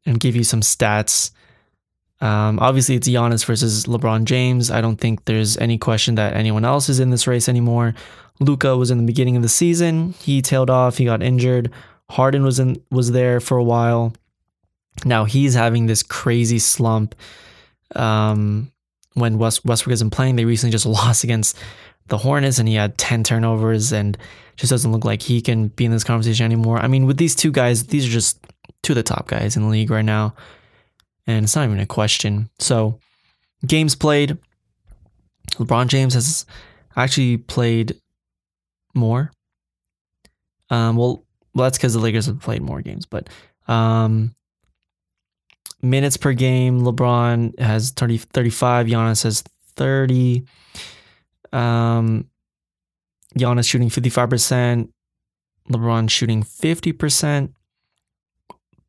and 0.06 0.20
give 0.20 0.36
you 0.36 0.44
some 0.44 0.62
stats. 0.62 1.32
Um, 2.22 2.60
obviously, 2.60 2.96
it's 2.96 3.08
Giannis 3.08 3.46
versus 3.46 3.86
LeBron 3.86 4.26
James. 4.26 4.70
I 4.70 4.82
don't 4.82 4.98
think 4.98 5.26
there's 5.26 5.58
any 5.58 5.78
question 5.78 6.16
that 6.16 6.36
anyone 6.36 6.66
else 6.66 6.88
is 6.88 7.00
in 7.00 7.10
this 7.10 7.28
race 7.28 7.50
anymore. 7.50 7.94
Luka 8.40 8.78
was 8.78 8.92
in 8.92 8.98
the 8.98 9.04
beginning 9.04 9.36
of 9.36 9.42
the 9.42 9.50
season. 9.50 10.14
He 10.14 10.42
tailed 10.42 10.70
off. 10.70 10.98
He 10.98 11.06
got 11.06 11.24
injured. 11.24 11.72
Harden 12.10 12.44
was 12.44 12.60
in 12.60 12.82
was 12.92 13.12
there 13.12 13.40
for 13.40 13.58
a 13.58 13.64
while. 13.64 14.14
Now 15.06 15.26
he's 15.26 15.54
having 15.54 15.86
this 15.86 16.04
crazy 16.04 16.60
slump. 16.60 17.16
Um, 17.96 18.72
when 19.14 19.38
West, 19.38 19.66
Westbrook 19.66 19.94
isn't 19.94 20.12
playing, 20.12 20.36
they 20.36 20.46
recently 20.46 20.72
just 20.72 20.86
lost 21.02 21.24
against 21.24 21.58
the 22.08 22.18
Hornets, 22.18 22.60
and 22.60 22.68
he 22.68 22.76
had 22.76 22.98
ten 22.98 23.24
turnovers, 23.24 23.92
and 23.92 24.18
just 24.58 24.70
doesn't 24.70 24.92
look 24.92 25.06
like 25.06 25.22
he 25.22 25.42
can 25.42 25.70
be 25.70 25.86
in 25.86 25.92
this 25.92 26.04
conversation 26.04 26.46
anymore. 26.46 26.80
I 26.80 26.88
mean, 26.88 27.06
with 27.06 27.18
these 27.18 27.36
two 27.36 27.52
guys, 27.52 27.88
these 27.88 28.06
are 28.06 28.12
just 28.12 28.46
two 28.84 28.94
of 28.94 28.98
the 28.98 29.04
top 29.04 29.28
guys 29.28 29.56
in 29.56 29.64
the 29.64 29.70
league 29.70 29.92
right 29.92 30.06
now 30.06 30.34
and 31.28 31.44
it's 31.44 31.56
not 31.56 31.66
even 31.66 31.80
a 31.80 31.86
question. 31.86 32.50
So, 32.60 33.00
games 33.66 33.96
played. 33.96 34.38
LeBron 35.54 35.88
James 35.88 36.14
has 36.14 36.46
actually 36.96 37.38
played 37.38 38.00
more. 38.94 39.32
Um, 40.70 40.96
well, 40.96 41.26
well, 41.54 41.66
that's 41.66 41.78
because 41.78 41.94
the 41.94 42.00
Lakers 42.00 42.28
have 42.28 42.40
played 42.40 42.62
more 42.62 42.82
games, 42.82 43.06
but 43.06 43.30
um, 43.68 44.34
minutes 45.82 46.18
per 46.18 46.34
game, 46.34 46.82
LeBron 46.82 47.60
has 47.60 47.92
30, 47.92 48.18
35, 48.18 48.88
Giannis 48.88 49.24
has 49.24 49.42
30. 49.76 50.46
Um, 51.52 52.28
Giannis 53.38 53.70
shooting 53.70 53.90
55%, 53.90 54.90
LeBron 55.70 56.10
shooting 56.10 56.44
50% 56.44 57.54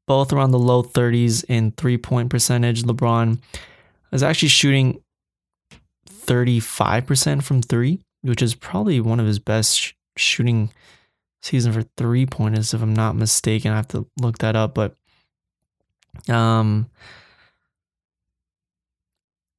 both 0.06 0.32
around 0.32 0.50
the 0.50 0.58
low 0.58 0.82
30s 0.82 1.44
in 1.48 1.72
three 1.72 1.96
point 1.96 2.30
percentage. 2.30 2.82
LeBron 2.82 3.40
is 4.10 4.22
actually 4.22 4.48
shooting 4.48 5.00
35% 6.08 7.42
from 7.42 7.62
three, 7.62 8.00
which 8.22 8.42
is 8.42 8.54
probably 8.54 9.00
one 9.00 9.20
of 9.20 9.26
his 9.26 9.38
best 9.38 9.78
sh- 9.78 9.92
shooting 10.16 10.70
season 11.42 11.72
for 11.72 11.84
three 11.96 12.26
pointers, 12.26 12.74
if 12.74 12.82
I'm 12.82 12.94
not 12.94 13.16
mistaken. 13.16 13.72
I 13.72 13.76
have 13.76 13.88
to 13.88 14.06
look 14.18 14.38
that 14.38 14.56
up, 14.56 14.74
but 14.74 14.96
um, 16.28 16.88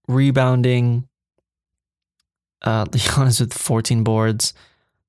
rebounding. 0.08 1.08
Uh, 2.62 2.86
Giannis 2.86 3.42
with 3.42 3.54
14 3.54 4.04
boards, 4.04 4.54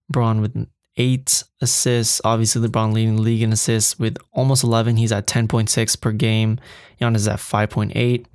Bron 0.08 0.40
with 0.40 0.66
eight 0.96 1.44
assists. 1.60 2.20
Obviously, 2.24 2.66
LeBron 2.66 2.92
leading 2.92 3.16
the 3.16 3.22
league 3.22 3.42
in 3.42 3.52
assists 3.52 3.98
with 3.98 4.16
almost 4.32 4.64
11. 4.64 4.96
He's 4.96 5.12
at 5.12 5.26
10.6 5.26 6.00
per 6.00 6.12
game. 6.12 6.58
Giannis 7.00 7.16
is 7.16 7.28
at 7.28 7.38
5.8. 7.38 8.26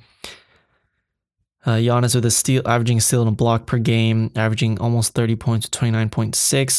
Uh, 1.66 1.72
Giannis 1.72 2.16
with 2.16 2.26
a 2.26 2.32
steal, 2.32 2.62
averaging 2.66 3.00
a 3.00 3.02
steal 3.02 3.22
and 3.22 3.30
a 3.30 3.36
block 3.36 3.66
per 3.66 3.78
game, 3.78 4.32
averaging 4.36 4.80
almost 4.80 5.14
30 5.14 5.36
points 5.36 5.68
to 5.68 5.80
29.6. 5.80 6.32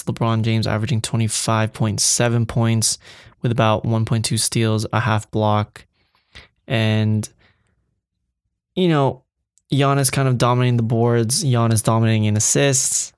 LeBron 0.05 0.43
James 0.43 0.67
averaging 0.67 1.03
25.7 1.03 2.49
points 2.49 2.99
with 3.43 3.53
about 3.53 3.85
1.2 3.85 4.39
steals, 4.39 4.87
a 4.93 5.01
half 5.01 5.31
block. 5.31 5.87
And, 6.71 7.29
you 8.75 8.89
know, 8.89 9.25
Giannis 9.73 10.11
kind 10.11 10.29
of 10.29 10.39
dominating 10.39 10.77
the 10.77 10.83
boards, 10.83 11.45
Giannis 11.45 11.83
dominating 11.83 12.25
in 12.25 12.37
assists. 12.37 13.13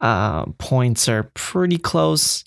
Uh, 0.00 0.46
points 0.58 1.08
are 1.08 1.24
pretty 1.34 1.76
close. 1.76 2.44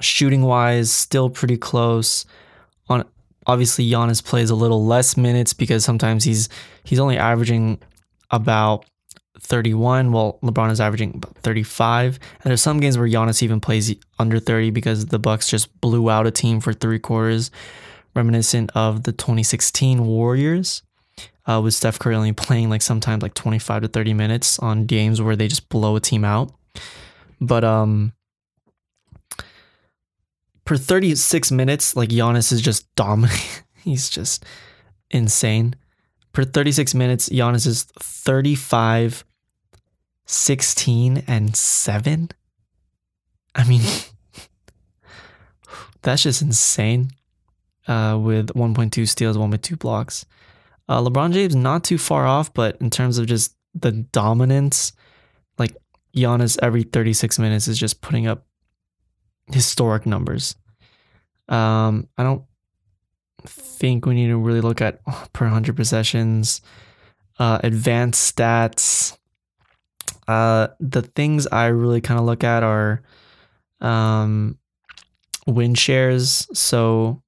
Shooting 0.00 0.42
wise, 0.42 0.90
still 0.90 1.30
pretty 1.30 1.58
close. 1.58 2.24
On 2.88 3.04
obviously 3.46 3.88
Giannis 3.88 4.24
plays 4.24 4.50
a 4.50 4.54
little 4.54 4.84
less 4.84 5.16
minutes 5.16 5.52
because 5.52 5.84
sometimes 5.84 6.24
he's 6.24 6.48
he's 6.82 6.98
only 6.98 7.18
averaging 7.18 7.78
about 8.30 8.86
31 9.40 10.12
while 10.12 10.38
LeBron 10.42 10.70
is 10.70 10.80
averaging 10.80 11.16
about 11.16 11.36
35 11.38 12.18
and 12.42 12.50
there's 12.50 12.62
some 12.62 12.80
games 12.80 12.96
where 12.96 13.06
Giannis 13.06 13.42
even 13.42 13.60
plays 13.60 13.94
under 14.18 14.40
30 14.40 14.70
because 14.70 15.06
the 15.06 15.18
Bucks 15.18 15.48
just 15.48 15.78
blew 15.80 16.08
out 16.08 16.26
a 16.26 16.30
team 16.30 16.60
for 16.60 16.72
3 16.72 16.98
quarters 16.98 17.50
reminiscent 18.14 18.70
of 18.74 19.02
the 19.02 19.12
2016 19.12 20.04
Warriors 20.06 20.82
uh, 21.46 21.60
with 21.62 21.74
Steph 21.74 21.98
Curry 21.98 22.14
only 22.14 22.32
playing 22.32 22.70
like 22.70 22.82
sometimes 22.82 23.22
like 23.22 23.34
25 23.34 23.82
to 23.82 23.88
30 23.88 24.14
minutes 24.14 24.58
on 24.58 24.86
games 24.86 25.20
where 25.20 25.36
they 25.36 25.48
just 25.48 25.68
blow 25.68 25.96
a 25.96 26.00
team 26.00 26.24
out. 26.24 26.52
But 27.40 27.64
um, 27.64 28.12
per 30.64 30.76
36 30.76 31.50
minutes, 31.50 31.96
like 31.96 32.08
Giannis 32.08 32.52
is 32.52 32.60
just 32.60 32.92
dominating. 32.94 33.40
He's 33.76 34.08
just 34.08 34.44
insane. 35.10 35.76
Per 36.32 36.44
36 36.44 36.94
minutes, 36.94 37.28
Giannis 37.28 37.66
is 37.66 37.84
35, 38.00 39.24
16, 40.26 41.22
and 41.28 41.54
7. 41.54 42.30
I 43.54 43.64
mean, 43.64 43.82
that's 46.02 46.22
just 46.22 46.42
insane. 46.42 47.10
Uh, 47.86 48.18
with 48.18 48.48
1.2 48.54 49.06
steals, 49.06 49.36
1.2 49.36 49.78
blocks. 49.78 50.24
Uh, 50.88 51.02
LeBron 51.02 51.32
James 51.32 51.54
not 51.54 51.84
too 51.84 51.98
far 51.98 52.26
off, 52.26 52.52
but 52.54 52.76
in 52.80 52.88
terms 52.88 53.18
of 53.18 53.26
just 53.26 53.56
the 53.74 53.92
dominance, 53.92 54.92
like 55.58 55.76
Giannis 56.16 56.58
every 56.62 56.84
36 56.84 57.38
minutes 57.38 57.68
is 57.68 57.78
just 57.78 58.00
putting 58.00 58.26
up 58.26 58.46
historic 59.52 60.06
numbers. 60.06 60.54
Um, 61.48 62.08
I 62.16 62.22
don't 62.22 62.44
think 63.46 64.06
we 64.06 64.14
need 64.14 64.28
to 64.28 64.38
really 64.38 64.60
look 64.60 64.80
at 64.80 65.04
per 65.32 65.44
100 65.44 65.76
possessions, 65.76 66.60
uh, 67.38 67.58
advanced 67.62 68.36
stats. 68.36 69.16
Uh, 70.26 70.68
the 70.80 71.02
things 71.02 71.46
I 71.46 71.66
really 71.66 72.00
kind 72.00 72.18
of 72.18 72.24
look 72.24 72.44
at 72.44 72.62
are 72.62 73.02
um, 73.80 74.58
win 75.46 75.74
shares. 75.74 76.48
So 76.54 77.22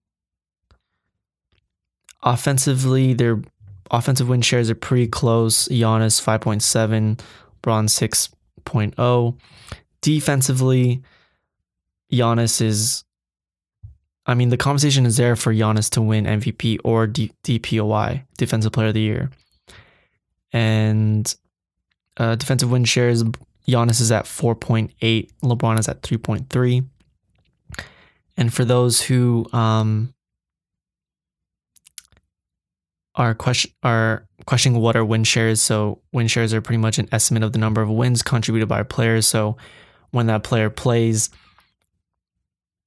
offensively, 2.26 3.14
their 3.14 3.40
offensive 3.90 4.28
win 4.28 4.42
shares 4.42 4.68
are 4.68 4.74
pretty 4.74 5.06
close. 5.06 5.68
Giannis 5.68 6.20
5.7, 6.20 7.20
Bron 7.62 7.86
6.0. 7.86 9.38
Defensively, 10.02 11.02
Giannis 12.12 12.60
is 12.60 13.04
I 14.28 14.34
mean, 14.34 14.48
the 14.48 14.56
conversation 14.56 15.06
is 15.06 15.16
there 15.16 15.36
for 15.36 15.54
Giannis 15.54 15.88
to 15.90 16.02
win 16.02 16.24
MVP 16.24 16.80
or 16.82 17.06
D- 17.06 17.30
DPOY, 17.44 18.24
Defensive 18.36 18.72
Player 18.72 18.88
of 18.88 18.94
the 18.94 19.00
Year. 19.00 19.30
And 20.52 21.32
uh, 22.16 22.34
defensive 22.34 22.70
win 22.70 22.84
shares, 22.84 23.22
Giannis 23.68 24.00
is 24.00 24.10
at 24.10 24.24
4.8, 24.24 24.90
LeBron 25.42 25.78
is 25.78 25.88
at 25.88 26.02
3.3. 26.02 26.86
And 28.36 28.52
for 28.52 28.64
those 28.64 29.02
who 29.02 29.46
um, 29.52 30.12
are 33.16 33.34
question 33.34 33.70
are 33.82 34.26
questioning 34.46 34.80
what 34.80 34.96
are 34.96 35.04
win 35.04 35.24
shares, 35.24 35.60
so 35.60 36.00
win 36.12 36.28
shares 36.28 36.52
are 36.52 36.60
pretty 36.60 36.78
much 36.78 36.98
an 36.98 37.08
estimate 37.12 37.42
of 37.42 37.52
the 37.52 37.58
number 37.58 37.80
of 37.82 37.88
wins 37.88 38.22
contributed 38.22 38.68
by 38.68 38.82
players. 38.82 39.26
So 39.26 39.56
when 40.10 40.26
that 40.26 40.44
player 40.44 40.70
plays, 40.70 41.30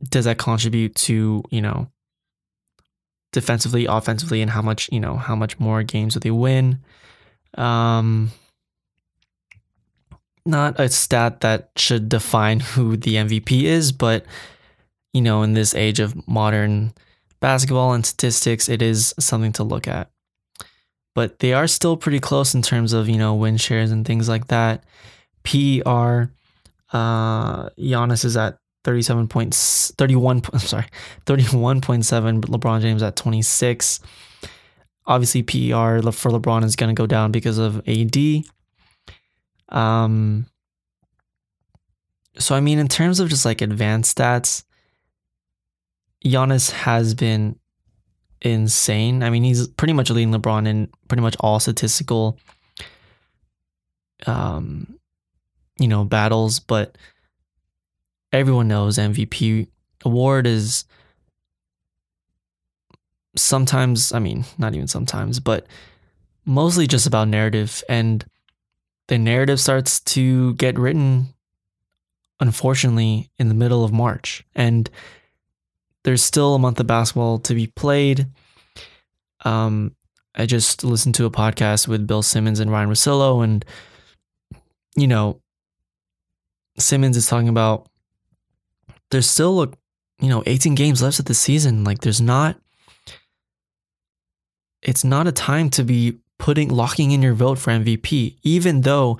does 0.08 0.26
that 0.26 0.38
contribute 0.38 0.96
to 0.96 1.44
you 1.50 1.62
know 1.62 1.89
defensively, 3.32 3.86
offensively, 3.86 4.42
and 4.42 4.52
how 4.52 4.62
much 4.62 4.89
you 4.92 5.00
know 5.00 5.15
how 5.18 5.36
much 5.36 5.60
more 5.60 5.84
games 5.84 6.13
do 6.13 6.20
they 6.20 6.32
win? 6.32 6.80
Um, 7.56 8.32
not 10.46 10.80
a 10.80 10.89
stat 10.89 11.42
that 11.42 11.72
should 11.76 12.10
define 12.10 12.60
who 12.60 12.98
the 12.98 13.15
MVP 13.15 13.63
is, 13.63 13.92
but 13.92 14.26
you 15.13 15.22
know, 15.22 15.42
in 15.44 15.54
this 15.54 15.74
age 15.74 16.00
of 16.00 16.28
modern 16.28 16.94
basketball 17.39 17.94
and 17.94 18.06
statistics, 18.06 18.70
it 18.70 18.82
is 18.82 19.13
something 19.20 19.52
to 19.54 19.63
look 19.63 19.88
at. 19.88 20.12
But 21.15 21.39
they 21.39 21.54
are 21.54 21.67
still 21.67 21.98
pretty 21.98 22.19
close 22.19 22.54
in 22.54 22.62
terms 22.62 22.93
of 22.93 23.10
you 23.10 23.17
know 23.17 23.36
win 23.36 23.58
shares 23.58 23.91
and 23.91 24.06
things 24.06 24.30
like 24.30 24.48
that. 24.48 24.84
PER, 25.43 26.32
uh, 26.93 27.69
Giannis 27.72 28.26
is 28.26 28.38
at 28.38 28.58
37 28.84 29.28
points, 29.28 29.91
31, 29.98 30.43
I'm 30.54 30.60
sorry, 30.60 30.86
31.7, 31.26 32.41
but 32.41 32.50
LeBron 32.50 32.82
James 32.82 33.04
at 33.04 33.15
26. 33.15 34.00
Obviously, 35.06 35.43
PER 35.43 36.02
for 36.12 36.32
LeBron 36.32 36.63
is 36.63 36.76
going 36.76 36.93
to 36.95 37.00
go 37.00 37.08
down 37.08 37.32
because 37.32 37.58
of 37.58 37.82
AD. 37.88 38.43
Um, 39.69 40.45
so, 42.38 42.56
I 42.56 42.60
mean, 42.60 42.80
in 42.80 42.88
terms 42.88 43.19
of 43.19 43.30
just 43.30 43.45
like 43.45 43.62
advanced 43.62 44.17
stats, 44.17 44.63
Giannis 46.24 46.72
has 46.72 47.13
been 47.13 47.59
insane. 48.41 49.23
I 49.23 49.30
mean, 49.30 49.43
he's 49.43 49.67
pretty 49.67 49.93
much 49.93 50.10
leading 50.10 50.34
LeBron 50.34 50.67
in 50.67 50.89
pretty 51.08 51.21
much 51.21 51.36
all 51.39 51.60
statistical, 51.60 52.38
um, 54.25 54.99
you 55.80 55.88
know, 55.88 56.04
battles, 56.04 56.60
but 56.60 56.97
everyone 58.32 58.67
knows 58.67 58.97
MVP 58.97 59.67
award 60.06 60.47
is 60.47 60.86
sometimes, 63.36 64.13
I 64.13 64.19
mean, 64.19 64.45
not 64.58 64.75
even 64.75 64.88
sometimes, 64.88 65.39
but 65.39 65.67
mostly 66.45 66.88
just 66.88 67.08
about 67.08 67.28
narrative. 67.28 67.84
And 67.89 68.25
the 69.08 69.17
narrative 69.17 69.60
starts 69.60 69.99
to 70.02 70.54
get 70.56 70.78
written, 70.78 71.34
unfortunately, 72.39 73.32
in 73.38 73.47
the 73.47 73.56
middle 73.56 73.84
of 73.84 73.91
March. 73.91 74.45
And 74.56 74.89
there's 76.04 76.24
still 76.24 76.56
a 76.56 76.60
month 76.60 76.80
of 76.80 76.88
basketball 76.88 77.40
to 77.40 77.54
be 77.54 77.68
played. 77.68 78.28
Um, 79.46 79.96
I 80.36 80.46
just 80.46 80.84
listened 80.84 81.16
to 81.16 81.26
a 81.26 81.32
podcast 81.32 81.88
with 81.88 82.08
Bill 82.08 82.22
Simmons 82.22 82.60
and 82.60 82.72
Ryan 82.72 82.90
Russillo, 82.90 83.44
and 83.44 83.66
you 84.96 85.08
know, 85.08 85.42
Simmons 86.78 87.18
is 87.18 87.28
talking 87.28 87.50
about 87.50 87.88
there's 89.12 89.28
still 89.28 89.64
a 89.64 89.68
you 90.22 90.30
know 90.30 90.44
18 90.46 90.76
games 90.76 91.02
left 91.02 91.20
of 91.20 91.26
the 91.26 91.34
season. 91.34 91.84
Like 91.84 92.00
there's 92.00 92.22
not 92.22 92.60
it's 94.82 95.04
not 95.04 95.28
a 95.28 95.32
time 95.32 95.70
to 95.72 95.84
be 95.84 96.20
putting 96.38 96.70
locking 96.70 97.12
in 97.12 97.22
your 97.22 97.34
vote 97.34 97.60
for 97.60 97.72
MVP, 97.72 98.38
even 98.44 98.82
though 98.82 99.20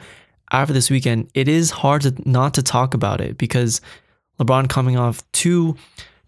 after 0.52 0.74
this 0.74 0.90
weekend, 0.90 1.30
it 1.34 1.48
is 1.48 1.70
hard 1.70 2.02
to 2.04 2.14
not 2.26 2.54
to 2.56 2.64
talk 2.64 2.94
about 2.94 3.22
it 3.22 3.38
because 3.38 3.82
LeBron 4.40 4.70
coming 4.70 4.98
off 4.98 5.22
two 5.32 5.76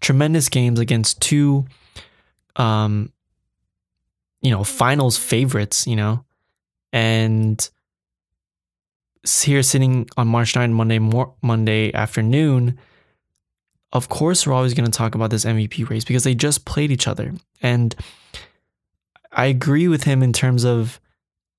tremendous 0.01 0.49
games 0.49 0.79
against 0.79 1.21
two 1.21 1.65
um 2.57 3.11
you 4.41 4.51
know 4.51 4.63
finals 4.63 5.17
favorites, 5.17 5.87
you 5.87 5.95
know, 5.95 6.25
and 6.91 7.69
here 9.23 9.61
sitting 9.61 10.09
on 10.17 10.27
March 10.27 10.55
9 10.55 10.73
Monday 10.73 10.97
mor- 10.97 11.35
Monday 11.43 11.93
afternoon 11.93 12.79
of 13.93 14.09
course 14.09 14.47
we're 14.47 14.53
always 14.53 14.73
going 14.73 14.89
to 14.89 14.97
talk 14.97 15.15
about 15.15 15.29
this 15.29 15.45
MVP 15.45 15.89
race 15.89 16.05
because 16.05 16.23
they 16.23 16.33
just 16.33 16.65
played 16.65 16.91
each 16.91 17.07
other. 17.07 17.33
And 17.61 17.93
I 19.31 19.45
agree 19.45 19.87
with 19.87 20.03
him 20.03 20.23
in 20.23 20.33
terms 20.33 20.63
of 20.63 20.99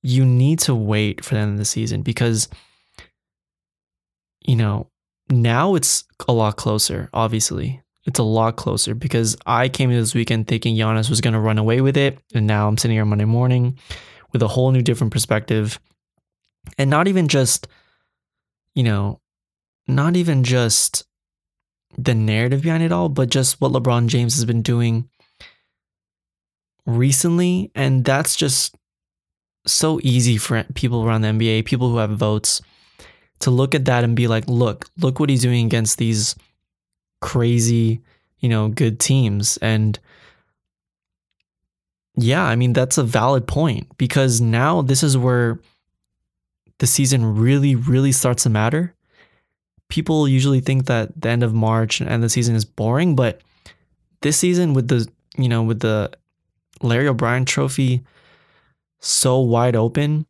you 0.02 0.24
need 0.24 0.58
to 0.60 0.74
wait 0.74 1.24
for 1.24 1.34
the 1.34 1.40
end 1.40 1.52
of 1.52 1.58
the 1.58 1.64
season 1.64 2.02
because 2.02 2.48
you 4.44 4.56
know, 4.56 4.88
now 5.30 5.74
it's 5.76 6.04
a 6.26 6.32
lot 6.32 6.56
closer, 6.56 7.08
obviously. 7.14 7.81
It's 8.04 8.18
a 8.18 8.24
lot 8.24 8.56
closer 8.56 8.94
because 8.94 9.36
I 9.46 9.68
came 9.68 9.90
to 9.90 9.96
this 9.96 10.14
weekend 10.14 10.48
thinking 10.48 10.76
Giannis 10.76 11.08
was 11.08 11.20
going 11.20 11.34
to 11.34 11.40
run 11.40 11.58
away 11.58 11.80
with 11.80 11.96
it. 11.96 12.18
And 12.34 12.46
now 12.46 12.66
I'm 12.66 12.76
sitting 12.76 12.96
here 12.96 13.04
Monday 13.04 13.24
morning 13.24 13.78
with 14.32 14.42
a 14.42 14.48
whole 14.48 14.72
new 14.72 14.82
different 14.82 15.12
perspective. 15.12 15.78
And 16.78 16.90
not 16.90 17.06
even 17.06 17.28
just, 17.28 17.68
you 18.74 18.82
know, 18.82 19.20
not 19.86 20.16
even 20.16 20.42
just 20.42 21.04
the 21.96 22.14
narrative 22.14 22.62
behind 22.62 22.82
it 22.82 22.92
all, 22.92 23.08
but 23.08 23.30
just 23.30 23.60
what 23.60 23.72
LeBron 23.72 24.08
James 24.08 24.34
has 24.34 24.44
been 24.44 24.62
doing 24.62 25.08
recently. 26.86 27.70
And 27.74 28.04
that's 28.04 28.34
just 28.34 28.74
so 29.66 30.00
easy 30.02 30.38
for 30.38 30.64
people 30.74 31.04
around 31.04 31.22
the 31.22 31.28
NBA, 31.28 31.66
people 31.66 31.90
who 31.90 31.98
have 31.98 32.10
votes, 32.10 32.62
to 33.40 33.50
look 33.50 33.74
at 33.74 33.84
that 33.84 34.04
and 34.04 34.16
be 34.16 34.26
like, 34.26 34.44
look, 34.48 34.88
look 34.98 35.20
what 35.20 35.30
he's 35.30 35.42
doing 35.42 35.66
against 35.66 35.98
these 35.98 36.34
crazy, 37.22 38.02
you 38.40 38.48
know, 38.50 38.68
good 38.68 39.00
teams. 39.00 39.56
And 39.62 39.98
yeah, 42.16 42.44
I 42.44 42.56
mean, 42.56 42.74
that's 42.74 42.98
a 42.98 43.02
valid 43.02 43.46
point 43.46 43.96
because 43.96 44.40
now 44.40 44.82
this 44.82 45.02
is 45.02 45.16
where 45.16 45.58
the 46.78 46.86
season 46.86 47.36
really, 47.36 47.74
really 47.74 48.12
starts 48.12 48.42
to 48.42 48.50
matter 48.50 48.94
people 49.92 50.26
usually 50.26 50.60
think 50.60 50.86
that 50.86 51.20
the 51.20 51.28
end 51.28 51.42
of 51.42 51.52
March 51.52 52.00
and 52.00 52.22
the 52.22 52.28
season 52.30 52.54
is 52.54 52.64
boring, 52.64 53.14
but 53.14 53.42
this 54.22 54.38
season 54.38 54.72
with 54.72 54.88
the 54.88 55.06
you 55.36 55.50
know 55.50 55.62
with 55.62 55.80
the 55.80 56.10
Larry 56.80 57.08
O'Brien 57.08 57.44
Trophy 57.44 58.00
so 59.00 59.38
wide 59.40 59.76
open, 59.76 60.24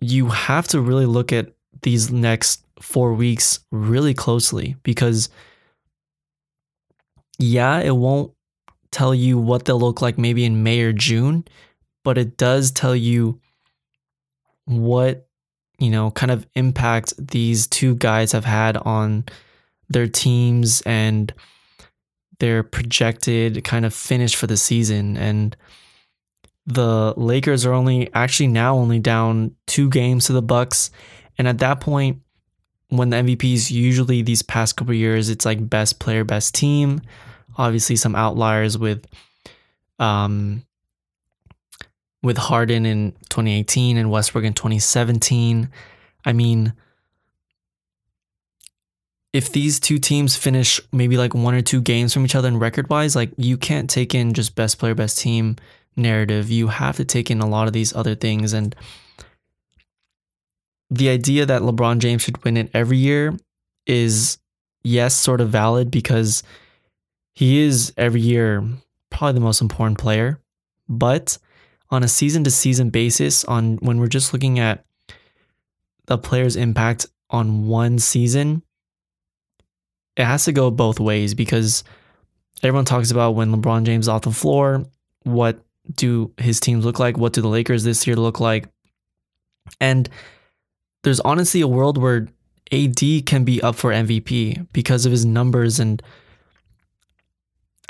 you 0.00 0.28
have 0.28 0.66
to 0.68 0.80
really 0.80 1.04
look 1.04 1.30
at 1.30 1.52
these 1.82 2.10
next 2.10 2.64
four 2.80 3.12
weeks 3.12 3.60
really 3.70 4.14
closely 4.14 4.76
because 4.82 5.28
yeah, 7.40 7.80
it 7.80 7.96
won't 7.96 8.32
tell 8.90 9.14
you 9.14 9.38
what 9.38 9.64
they'll 9.64 9.80
look 9.80 10.02
like 10.02 10.18
maybe 10.18 10.44
in 10.44 10.62
May 10.62 10.82
or 10.82 10.92
June, 10.92 11.44
but 12.04 12.18
it 12.18 12.36
does 12.36 12.70
tell 12.70 12.94
you 12.94 13.40
what 14.66 15.26
you 15.80 15.90
know, 15.90 16.10
kind 16.10 16.30
of 16.30 16.46
impact 16.54 17.14
these 17.18 17.66
two 17.66 17.96
guys 17.96 18.32
have 18.32 18.44
had 18.44 18.76
on 18.76 19.24
their 19.88 20.06
teams 20.06 20.82
and 20.82 21.32
their 22.38 22.62
projected 22.62 23.64
kind 23.64 23.84
of 23.84 23.94
finish 23.94 24.36
for 24.36 24.46
the 24.46 24.58
season. 24.58 25.16
And 25.16 25.56
the 26.66 27.14
Lakers 27.16 27.64
are 27.64 27.72
only 27.72 28.12
actually 28.12 28.46
now 28.48 28.76
only 28.76 28.98
down 28.98 29.56
two 29.66 29.88
games 29.88 30.26
to 30.26 30.34
the 30.34 30.42
Bucks. 30.42 30.90
And 31.38 31.48
at 31.48 31.58
that 31.58 31.80
point, 31.80 32.20
when 32.90 33.08
the 33.08 33.16
MVPs 33.16 33.70
usually 33.70 34.20
these 34.20 34.42
past 34.42 34.76
couple 34.76 34.94
years, 34.94 35.30
it's 35.30 35.46
like 35.46 35.68
best 35.68 35.98
player, 35.98 36.24
best 36.24 36.54
team. 36.54 37.00
Obviously, 37.60 37.96
some 37.96 38.14
outliers 38.14 38.78
with 38.78 39.06
um, 39.98 40.64
with 42.22 42.38
Harden 42.38 42.86
in 42.86 43.12
2018 43.28 43.98
and 43.98 44.10
Westbrook 44.10 44.44
in 44.44 44.54
2017. 44.54 45.68
I 46.24 46.32
mean, 46.32 46.72
if 49.34 49.52
these 49.52 49.78
two 49.78 49.98
teams 49.98 50.36
finish 50.36 50.80
maybe 50.90 51.18
like 51.18 51.34
one 51.34 51.54
or 51.54 51.60
two 51.60 51.82
games 51.82 52.14
from 52.14 52.24
each 52.24 52.34
other 52.34 52.48
in 52.48 52.58
record 52.58 52.88
wise, 52.88 53.14
like 53.14 53.30
you 53.36 53.58
can't 53.58 53.90
take 53.90 54.14
in 54.14 54.32
just 54.32 54.54
best 54.54 54.78
player, 54.78 54.94
best 54.94 55.18
team 55.18 55.56
narrative. 55.96 56.50
You 56.50 56.68
have 56.68 56.96
to 56.96 57.04
take 57.04 57.30
in 57.30 57.42
a 57.42 57.46
lot 57.46 57.66
of 57.66 57.74
these 57.74 57.94
other 57.94 58.14
things. 58.14 58.54
And 58.54 58.74
the 60.88 61.10
idea 61.10 61.44
that 61.44 61.60
LeBron 61.60 61.98
James 61.98 62.22
should 62.22 62.42
win 62.42 62.56
it 62.56 62.70
every 62.72 62.96
year 62.96 63.36
is, 63.86 64.38
yes, 64.82 65.14
sort 65.14 65.42
of 65.42 65.50
valid 65.50 65.90
because 65.90 66.42
he 67.34 67.60
is 67.60 67.92
every 67.96 68.20
year 68.20 68.64
probably 69.10 69.34
the 69.34 69.44
most 69.44 69.60
important 69.60 69.98
player. 69.98 70.40
But 70.88 71.38
on 71.90 72.02
a 72.02 72.08
season 72.08 72.44
to 72.44 72.50
season 72.50 72.90
basis, 72.90 73.44
on 73.44 73.76
when 73.78 73.98
we're 73.98 74.06
just 74.06 74.32
looking 74.32 74.58
at 74.58 74.84
the 76.06 76.18
player's 76.18 76.56
impact 76.56 77.06
on 77.28 77.66
one 77.66 77.98
season, 77.98 78.62
it 80.16 80.24
has 80.24 80.44
to 80.44 80.52
go 80.52 80.70
both 80.70 81.00
ways 81.00 81.34
because 81.34 81.84
everyone 82.62 82.84
talks 82.84 83.10
about 83.10 83.32
when 83.32 83.54
LeBron 83.54 83.84
James 83.84 84.08
off 84.08 84.22
the 84.22 84.32
floor, 84.32 84.84
what 85.22 85.64
do 85.94 86.32
his 86.36 86.60
teams 86.60 86.84
look 86.84 86.98
like? 86.98 87.16
What 87.16 87.32
do 87.32 87.40
the 87.40 87.48
Lakers 87.48 87.84
this 87.84 88.06
year 88.06 88.16
look 88.16 88.40
like? 88.40 88.68
And 89.80 90.08
there's 91.02 91.20
honestly 91.20 91.60
a 91.60 91.68
world 91.68 91.98
where 91.98 92.28
AD 92.72 93.00
can 93.26 93.44
be 93.44 93.62
up 93.62 93.76
for 93.76 93.90
MVP 93.90 94.66
because 94.72 95.06
of 95.06 95.12
his 95.12 95.24
numbers 95.24 95.80
and 95.80 96.02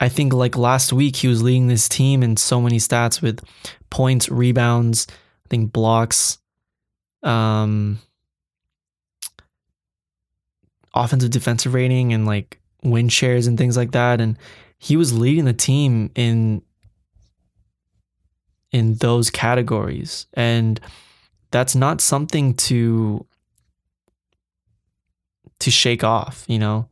I 0.00 0.08
think 0.08 0.32
like 0.32 0.56
last 0.56 0.92
week 0.92 1.16
he 1.16 1.28
was 1.28 1.42
leading 1.42 1.66
this 1.68 1.88
team 1.88 2.22
in 2.22 2.36
so 2.36 2.60
many 2.60 2.78
stats 2.78 3.20
with 3.20 3.44
points, 3.90 4.28
rebounds, 4.30 5.06
I 5.10 5.48
think 5.50 5.72
blocks, 5.72 6.38
um 7.22 8.00
offensive 10.94 11.30
defensive 11.30 11.74
rating 11.74 12.12
and 12.12 12.26
like 12.26 12.58
win 12.82 13.08
shares 13.08 13.46
and 13.46 13.58
things 13.58 13.76
like 13.76 13.92
that. 13.92 14.20
And 14.20 14.38
he 14.78 14.96
was 14.96 15.16
leading 15.16 15.44
the 15.44 15.52
team 15.52 16.10
in 16.14 16.62
in 18.72 18.94
those 18.94 19.30
categories. 19.30 20.26
And 20.32 20.80
that's 21.50 21.74
not 21.74 22.00
something 22.00 22.54
to 22.54 23.26
to 25.58 25.70
shake 25.70 26.02
off 26.02 26.44
you 26.48 26.58
know 26.58 26.88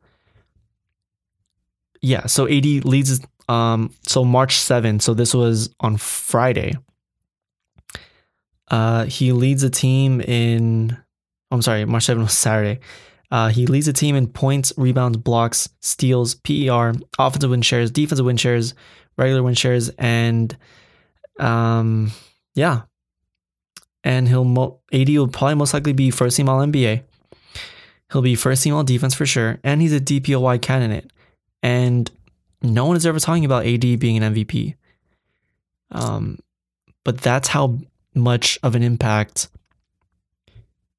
yeah 2.01 2.27
so 2.27 2.47
AD 2.47 2.65
leads 2.85 3.21
um 3.49 3.93
so 4.07 4.25
March 4.25 4.59
7 4.59 5.01
so 5.01 5.15
this 5.15 5.35
was 5.35 5.75
on 5.81 5.97
Friday 5.97 6.75
uh 8.69 9.05
he 9.05 9.33
leads 9.33 9.63
a 9.63 9.71
team 9.71 10.21
in 10.21 10.97
I'm 11.51 11.63
sorry 11.63 11.85
March 11.85 12.05
7 12.05 12.23
was 12.23 12.33
Saturday 12.35 12.81
uh, 13.31 13.49
he 13.49 13.67
leads 13.67 13.87
a 13.89 13.93
team 13.93 14.17
in 14.17 14.27
points, 14.27 14.73
rebounds, 14.77 15.19
blocks, 15.19 15.69
steals, 15.81 16.35
PER, 16.35 16.95
offensive 17.19 17.51
win 17.51 17.63
shares, 17.63 17.91
defensive 17.91 18.25
win 18.25 18.39
shares, 18.39 18.75
regular 19.17 19.43
win 19.43 19.55
shares, 19.55 19.91
and 19.99 20.57
um, 21.39 22.11
yeah. 22.55 22.83
And 24.05 24.29
he'll 24.29 24.45
mo- 24.45 24.81
AD 24.93 25.09
will 25.11 25.29
probably 25.29 25.57
most 25.57 25.75
likely 25.75 25.93
be 25.93 26.11
first 26.11 26.37
team 26.37 26.49
All 26.49 26.65
NBA. 26.65 27.03
He'll 28.13 28.23
be 28.23 28.35
first 28.35 28.63
team 28.63 28.75
All 28.75 28.85
Defense 28.85 29.15
for 29.15 29.27
sure, 29.27 29.59
and 29.63 29.83
he's 29.83 29.93
a 29.93 30.01
DPOY 30.01 30.63
candidate. 30.63 31.11
And 31.63 32.11
no 32.63 32.87
one 32.87 32.97
is 32.97 33.07
ever 33.07 33.21
talking 33.21 33.45
about 33.45 33.67
AD 33.67 33.81
being 33.99 34.23
an 34.23 34.35
MVP. 34.35 34.75
Um, 35.91 36.39
but 37.05 37.19
that's 37.19 37.49
how 37.49 37.79
much 38.15 38.59
of 38.63 38.75
an 38.75 38.83
impact 38.83 39.49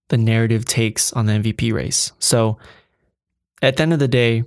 the 0.10 0.18
narrative 0.18 0.66
takes 0.66 1.14
on 1.14 1.26
the 1.26 1.34
MVP 1.34 1.72
race. 1.72 2.12
So 2.20 2.58
at 3.62 3.78
the 3.78 3.84
end 3.84 3.94
of 3.94 4.00
the 4.00 4.08
day, 4.08 4.44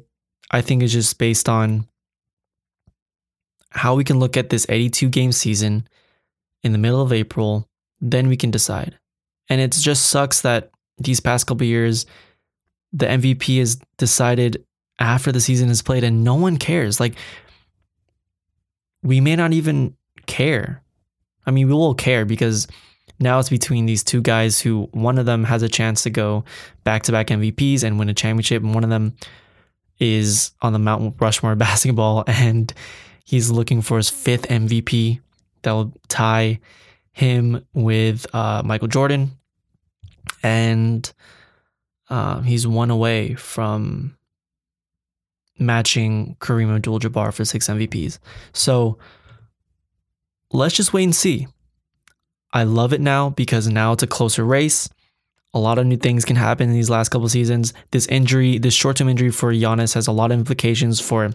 I 0.50 0.60
think 0.60 0.82
it's 0.82 0.92
just 0.92 1.18
based 1.18 1.48
on 1.48 1.86
how 3.70 3.94
we 3.94 4.04
can 4.04 4.18
look 4.18 4.36
at 4.36 4.50
this 4.50 4.66
82 4.68 5.08
game 5.08 5.32
season 5.32 5.86
in 6.62 6.72
the 6.72 6.78
middle 6.78 7.00
of 7.00 7.12
April, 7.12 7.68
then 8.00 8.28
we 8.28 8.36
can 8.36 8.50
decide. 8.50 8.98
And 9.48 9.60
it 9.60 9.72
just 9.72 10.06
sucks 10.06 10.42
that 10.42 10.70
these 10.98 11.20
past 11.20 11.46
couple 11.46 11.66
years, 11.66 12.06
the 12.92 13.06
MVP 13.06 13.58
is 13.58 13.80
decided 13.96 14.64
after 14.98 15.32
the 15.32 15.40
season 15.40 15.68
is 15.68 15.82
played 15.82 16.04
and 16.04 16.24
no 16.24 16.34
one 16.34 16.56
cares. 16.56 17.00
Like, 17.00 17.14
we 19.02 19.20
may 19.20 19.36
not 19.36 19.52
even 19.52 19.96
care. 20.26 20.82
I 21.46 21.50
mean, 21.50 21.66
we 21.66 21.74
will 21.74 21.94
care 21.94 22.24
because 22.24 22.68
now 23.18 23.38
it's 23.38 23.48
between 23.48 23.86
these 23.86 24.04
two 24.04 24.20
guys 24.20 24.60
who 24.60 24.88
one 24.92 25.18
of 25.18 25.26
them 25.26 25.44
has 25.44 25.62
a 25.62 25.68
chance 25.68 26.02
to 26.02 26.10
go 26.10 26.44
back 26.84 27.02
to 27.04 27.12
back 27.12 27.28
MVPs 27.28 27.82
and 27.82 27.98
win 27.98 28.08
a 28.08 28.14
championship, 28.14 28.62
and 28.62 28.74
one 28.74 28.84
of 28.84 28.90
them 28.90 29.16
is 29.98 30.52
on 30.60 30.72
the 30.72 30.78
Mount 30.78 31.16
Rushmore 31.20 31.54
basketball 31.56 32.24
and 32.26 32.72
he's 33.24 33.50
looking 33.50 33.82
for 33.82 33.96
his 33.96 34.10
fifth 34.10 34.48
MVP 34.48 35.20
that 35.62 35.72
will 35.72 35.92
tie 36.08 36.60
him 37.12 37.64
with 37.72 38.26
uh, 38.34 38.62
Michael 38.64 38.88
Jordan. 38.88 39.32
And 40.42 41.10
uh, 42.10 42.40
he's 42.40 42.66
one 42.66 42.90
away 42.90 43.34
from 43.34 44.16
matching 45.66 46.36
Kareem 46.40 46.74
Abdul 46.74 47.00
Jabbar 47.00 47.32
for 47.32 47.44
six 47.44 47.68
MVPs. 47.68 48.18
So 48.52 48.98
let's 50.52 50.74
just 50.74 50.92
wait 50.92 51.04
and 51.04 51.14
see. 51.14 51.48
I 52.52 52.64
love 52.64 52.92
it 52.92 53.00
now 53.00 53.30
because 53.30 53.68
now 53.68 53.92
it's 53.92 54.02
a 54.02 54.06
closer 54.06 54.44
race. 54.44 54.88
A 55.54 55.58
lot 55.58 55.78
of 55.78 55.86
new 55.86 55.96
things 55.96 56.24
can 56.24 56.36
happen 56.36 56.68
in 56.68 56.74
these 56.74 56.90
last 56.90 57.10
couple 57.10 57.28
seasons. 57.28 57.74
This 57.90 58.06
injury, 58.06 58.58
this 58.58 58.74
short-term 58.74 59.08
injury 59.08 59.30
for 59.30 59.52
Giannis 59.52 59.94
has 59.94 60.06
a 60.06 60.12
lot 60.12 60.32
of 60.32 60.38
implications 60.38 61.00
for 61.00 61.30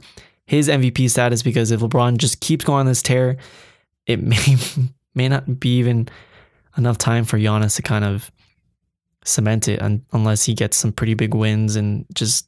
his 0.45 0.69
MVP 0.69 1.09
status 1.09 1.43
because 1.43 1.71
if 1.71 1.81
LeBron 1.81 2.17
just 2.17 2.39
keeps 2.39 2.65
going 2.65 2.81
on 2.81 2.85
this 2.85 3.01
tear, 3.01 3.37
it 4.05 4.21
may 4.23 4.57
may 5.13 5.27
not 5.27 5.59
be 5.59 5.77
even 5.77 6.07
enough 6.77 6.97
time 6.97 7.25
for 7.25 7.37
Giannis 7.37 7.75
to 7.75 7.81
kind 7.81 8.05
of 8.05 8.31
cement 9.25 9.67
it 9.67 9.81
un- 9.81 10.05
unless 10.13 10.45
he 10.45 10.53
gets 10.53 10.77
some 10.77 10.91
pretty 10.91 11.13
big 11.13 11.33
wins 11.33 11.75
and 11.75 12.05
just 12.13 12.47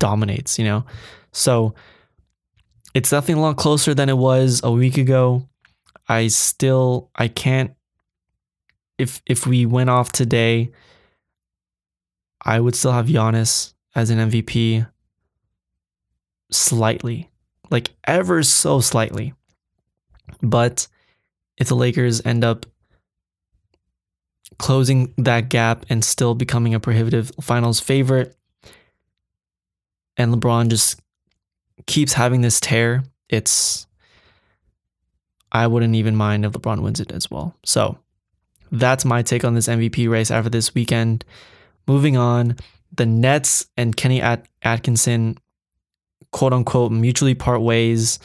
dominates, 0.00 0.58
you 0.58 0.64
know. 0.64 0.84
So 1.30 1.74
it's 2.92 3.10
definitely 3.10 3.40
a 3.40 3.46
lot 3.46 3.56
closer 3.56 3.94
than 3.94 4.08
it 4.08 4.18
was 4.18 4.60
a 4.64 4.72
week 4.72 4.98
ago. 4.98 5.48
I 6.08 6.26
still 6.26 7.10
I 7.14 7.28
can't 7.28 7.72
if 8.98 9.22
if 9.26 9.46
we 9.46 9.64
went 9.64 9.90
off 9.90 10.10
today, 10.10 10.72
I 12.44 12.58
would 12.58 12.74
still 12.74 12.92
have 12.92 13.06
Giannis 13.06 13.74
as 13.94 14.10
an 14.10 14.30
MVP 14.30 14.86
slightly. 16.50 17.30
Like 17.70 17.90
ever 18.04 18.42
so 18.42 18.80
slightly. 18.80 19.34
But 20.42 20.88
if 21.56 21.68
the 21.68 21.76
Lakers 21.76 22.24
end 22.24 22.44
up 22.44 22.66
closing 24.58 25.14
that 25.16 25.48
gap 25.48 25.86
and 25.88 26.04
still 26.04 26.34
becoming 26.34 26.74
a 26.74 26.80
prohibitive 26.80 27.32
finals 27.40 27.80
favorite, 27.80 28.36
and 30.20 30.34
LeBron 30.34 30.68
just 30.68 31.00
keeps 31.86 32.12
having 32.12 32.42
this 32.42 32.60
tear, 32.60 33.02
it's 33.28 33.86
I 35.52 35.66
wouldn't 35.66 35.94
even 35.96 36.14
mind 36.14 36.44
if 36.44 36.52
LeBron 36.52 36.82
wins 36.82 37.00
it 37.00 37.10
as 37.10 37.30
well. 37.30 37.56
So 37.64 37.98
that's 38.70 39.04
my 39.04 39.22
take 39.22 39.44
on 39.44 39.54
this 39.54 39.66
MVP 39.66 40.08
race 40.08 40.30
after 40.30 40.50
this 40.50 40.74
weekend. 40.74 41.24
Moving 41.86 42.16
on, 42.16 42.56
the 42.94 43.06
Nets 43.06 43.66
and 43.76 43.96
Kenny 43.96 44.20
At- 44.20 44.46
Atkinson, 44.62 45.38
quote 46.30 46.52
unquote, 46.52 46.92
mutually 46.92 47.34
part 47.34 47.62
ways. 47.62 48.18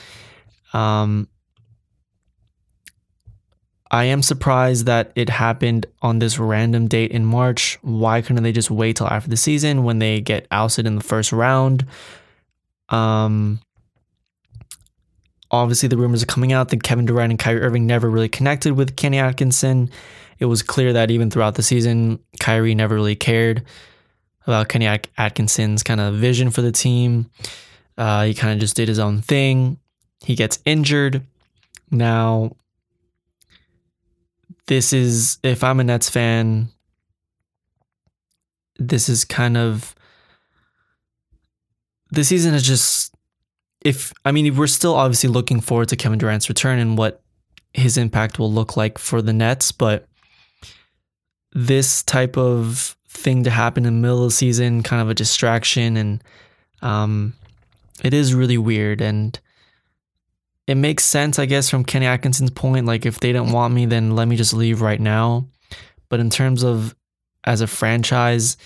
Um, 0.73 1.27
I 3.91 4.05
am 4.05 4.21
surprised 4.21 4.87
that 4.87 5.11
it 5.15 5.29
happened 5.29 5.85
on 6.01 6.19
this 6.19 6.39
random 6.39 6.87
date 6.87 7.11
in 7.11 7.25
March. 7.25 7.77
Why 7.81 8.21
couldn't 8.21 8.43
they 8.43 8.51
just 8.51 8.71
wait 8.71 8.95
till 8.97 9.07
after 9.07 9.29
the 9.29 9.37
season 9.37 9.83
when 9.83 9.99
they 9.99 10.21
get 10.21 10.47
ousted 10.51 10.87
in 10.87 10.95
the 10.95 11.03
first 11.03 11.31
round? 11.31 11.85
Um, 12.89 13.59
obviously 15.51 15.87
the 15.87 15.97
rumors 15.97 16.23
are 16.23 16.27
coming 16.27 16.51
out 16.51 16.69
that 16.69 16.83
Kevin 16.83 17.05
Durant 17.05 17.31
and 17.31 17.39
Kyrie 17.39 17.61
Irving 17.61 17.85
never 17.85 18.09
really 18.09 18.29
connected 18.29 18.73
with 18.73 18.95
Kenny 18.95 19.19
Atkinson. 19.19 19.89
It 20.39 20.45
was 20.45 20.61
clear 20.61 20.93
that 20.93 21.11
even 21.11 21.29
throughout 21.31 21.55
the 21.55 21.63
season, 21.63 22.19
Kyrie 22.39 22.75
never 22.75 22.95
really 22.95 23.15
cared 23.15 23.63
about 24.47 24.69
Kenny 24.69 24.87
Atkinson's 25.17 25.83
kind 25.83 26.01
of 26.01 26.15
vision 26.15 26.51
for 26.51 26.61
the 26.61 26.71
team. 26.71 27.29
Uh, 27.97 28.25
he 28.25 28.33
kind 28.33 28.53
of 28.53 28.59
just 28.59 28.75
did 28.75 28.87
his 28.87 28.99
own 28.99 29.21
thing. 29.21 29.79
He 30.21 30.35
gets 30.35 30.59
injured. 30.65 31.21
Now, 31.89 32.55
this 34.67 34.93
is, 34.93 35.37
if 35.43 35.63
I'm 35.63 35.79
a 35.79 35.83
Nets 35.83 36.09
fan, 36.09 36.69
this 38.77 39.09
is 39.09 39.25
kind 39.25 39.57
of, 39.57 39.95
the 42.11 42.23
season 42.23 42.53
is 42.53 42.63
just 42.63 43.15
if 43.85 44.11
I 44.25 44.31
mean 44.31 44.57
we're 44.57 44.67
still 44.67 44.95
obviously 44.95 45.29
looking 45.29 45.61
forward 45.61 45.89
to 45.89 45.95
Kevin 45.95 46.17
Durant's 46.17 46.49
return 46.49 46.79
and 46.79 46.97
what 46.97 47.21
his 47.73 47.97
impact 47.97 48.39
will 48.39 48.51
look 48.51 48.75
like 48.75 48.97
for 48.97 49.21
the 49.21 49.31
Nets, 49.31 49.71
but 49.71 50.07
this 51.53 52.01
type 52.03 52.35
of 52.35 52.97
thing 53.07 53.43
to 53.43 53.49
happen 53.51 53.85
in 53.85 53.93
the 53.95 54.01
middle 54.01 54.23
of 54.23 54.29
the 54.29 54.35
season, 54.35 54.81
kind 54.81 55.01
of 55.01 55.09
a 55.09 55.13
distraction, 55.13 55.97
and 55.97 56.23
um, 56.81 57.33
it 58.03 58.13
is 58.13 58.33
really 58.33 58.57
weird. 58.57 59.01
And 59.01 59.39
it 60.67 60.75
makes 60.75 61.03
sense, 61.03 61.37
I 61.37 61.45
guess, 61.45 61.69
from 61.69 61.85
Kenny 61.85 62.07
Atkinson's 62.07 62.51
point. 62.51 62.85
Like, 62.85 63.05
if 63.05 63.19
they 63.19 63.31
don't 63.31 63.51
want 63.51 63.73
me, 63.73 63.85
then 63.85 64.15
let 64.15 64.27
me 64.27 64.35
just 64.35 64.53
leave 64.53 64.81
right 64.81 64.99
now. 64.99 65.47
But 66.09 66.19
in 66.19 66.29
terms 66.29 66.63
of 66.63 66.95
as 67.43 67.61
a 67.61 67.67
franchise, 67.67 68.57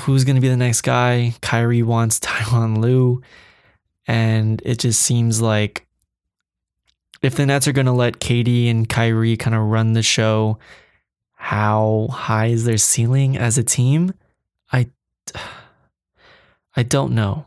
who's 0.00 0.24
going 0.24 0.36
to 0.36 0.42
be 0.42 0.48
the 0.48 0.56
next 0.56 0.82
guy? 0.82 1.34
Kyrie 1.40 1.82
wants 1.82 2.20
Tyronn 2.20 2.78
Lue. 2.78 3.22
And 4.06 4.62
it 4.64 4.78
just 4.78 5.02
seems 5.02 5.40
like 5.40 5.86
if 7.22 7.34
the 7.34 7.46
Nets 7.46 7.66
are 7.66 7.72
going 7.72 7.86
to 7.86 7.92
let 7.92 8.20
Katie 8.20 8.68
and 8.68 8.88
Kyrie 8.88 9.36
kind 9.36 9.56
of 9.56 9.62
run 9.62 9.92
the 9.92 10.02
show, 10.02 10.58
how 11.34 12.08
high 12.10 12.46
is 12.46 12.64
their 12.64 12.78
ceiling 12.78 13.36
as 13.36 13.58
a 13.58 13.64
team? 13.64 14.12
I, 14.72 14.88
I 16.76 16.82
don't 16.82 17.12
know. 17.12 17.46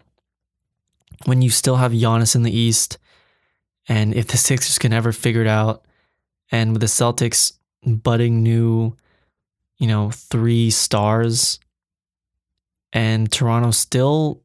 When 1.25 1.41
you 1.41 1.49
still 1.49 1.77
have 1.77 1.91
Giannis 1.91 2.35
in 2.35 2.43
the 2.43 2.55
East, 2.55 2.97
and 3.87 4.13
if 4.13 4.27
the 4.27 4.37
Sixers 4.37 4.77
can 4.77 4.93
ever 4.93 5.11
figure 5.11 5.41
it 5.41 5.47
out, 5.47 5.85
and 6.51 6.71
with 6.71 6.81
the 6.81 6.87
Celtics 6.87 7.53
budding 7.85 8.43
new, 8.43 8.95
you 9.77 9.87
know, 9.87 10.11
three 10.11 10.69
stars, 10.69 11.59
and 12.93 13.31
Toronto 13.31 13.71
still 13.71 14.41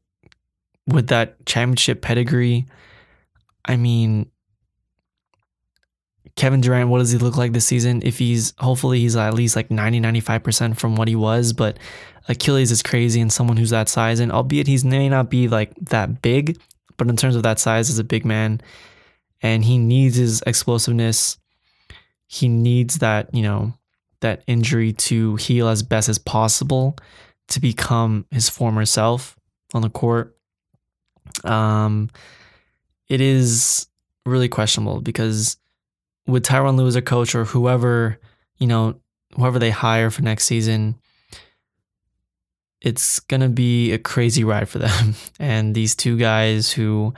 with 0.87 1.07
that 1.07 1.45
championship 1.45 2.01
pedigree, 2.01 2.65
I 3.65 3.75
mean, 3.75 4.31
Kevin 6.37 6.61
Durant, 6.61 6.89
what 6.89 6.99
does 6.99 7.11
he 7.11 7.17
look 7.17 7.35
like 7.35 7.51
this 7.51 7.65
season? 7.65 8.03
If 8.05 8.19
he's 8.19 8.53
hopefully 8.59 8.99
he's 8.99 9.15
at 9.15 9.33
least 9.33 9.55
like 9.55 9.71
90, 9.71 9.99
95% 9.99 10.77
from 10.77 10.95
what 10.95 11.07
he 11.07 11.15
was, 11.15 11.51
but 11.51 11.77
Achilles 12.29 12.71
is 12.71 12.83
crazy 12.83 13.19
and 13.19 13.33
someone 13.33 13.57
who's 13.57 13.71
that 13.71 13.89
size. 13.89 14.19
And 14.19 14.31
albeit 14.31 14.67
he 14.67 14.77
may 14.87 15.09
not 15.09 15.31
be 15.31 15.47
like 15.47 15.73
that 15.81 16.21
big, 16.21 16.61
but 16.95 17.09
in 17.09 17.17
terms 17.17 17.35
of 17.35 17.41
that 17.41 17.57
size 17.57 17.89
as 17.89 17.97
a 17.97 18.03
big 18.03 18.23
man, 18.23 18.61
and 19.41 19.65
he 19.65 19.79
needs 19.79 20.15
his 20.15 20.43
explosiveness. 20.45 21.39
He 22.27 22.47
needs 22.47 22.99
that, 22.99 23.33
you 23.33 23.41
know, 23.41 23.73
that 24.19 24.43
injury 24.45 24.93
to 24.93 25.37
heal 25.37 25.67
as 25.67 25.81
best 25.81 26.07
as 26.07 26.19
possible 26.19 26.97
to 27.47 27.59
become 27.59 28.25
his 28.29 28.47
former 28.47 28.85
self 28.85 29.35
on 29.73 29.81
the 29.81 29.89
court. 29.89 30.37
Um, 31.43 32.11
it 33.09 33.21
is 33.21 33.87
really 34.25 34.49
questionable 34.49 35.01
because 35.01 35.57
with 36.27 36.45
Tyronn 36.45 36.77
Lue 36.77 36.87
as 36.87 36.95
a 36.95 37.01
coach 37.01 37.33
or 37.33 37.45
whoever, 37.45 38.19
you 38.57 38.67
know, 38.67 38.99
whoever 39.35 39.59
they 39.59 39.69
hire 39.69 40.09
for 40.09 40.21
next 40.21 40.45
season, 40.45 40.95
it's 42.81 43.19
going 43.21 43.41
to 43.41 43.49
be 43.49 43.91
a 43.91 43.97
crazy 43.97 44.43
ride 44.43 44.69
for 44.69 44.79
them. 44.79 45.15
And 45.39 45.75
these 45.75 45.95
two 45.95 46.17
guys 46.17 46.71
who 46.71 47.13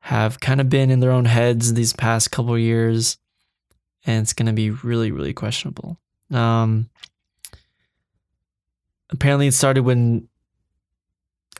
have 0.00 0.38
kind 0.38 0.60
of 0.60 0.68
been 0.68 0.90
in 0.90 1.00
their 1.00 1.10
own 1.10 1.24
heads 1.24 1.74
these 1.74 1.92
past 1.92 2.30
couple 2.30 2.56
years, 2.56 3.18
and 4.06 4.22
it's 4.22 4.32
going 4.32 4.46
to 4.46 4.52
be 4.52 4.70
really, 4.70 5.10
really 5.10 5.34
questionable. 5.34 5.98
Um, 6.30 6.88
apparently, 9.10 9.48
it 9.48 9.54
started 9.54 9.82
when 9.82 10.28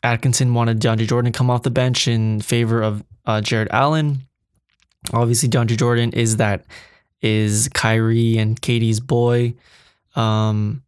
Atkinson 0.02 0.54
wanted 0.54 0.80
DeAndre 0.80 1.08
Jordan 1.08 1.32
to 1.32 1.36
come 1.36 1.50
off 1.50 1.64
the 1.64 1.70
bench 1.70 2.06
in 2.06 2.40
favor 2.40 2.82
of 2.82 3.04
uh, 3.24 3.40
Jarrett 3.40 3.68
Allen. 3.72 4.25
Obviously, 5.12 5.48
DeAndre 5.48 5.76
Jordan 5.76 6.12
is 6.12 6.36
that 6.36 6.64
is 7.22 7.68
Kyrie 7.68 8.38
and 8.38 8.60
Katie's 8.60 9.00
boy. 9.00 9.54
Um, 10.14 10.82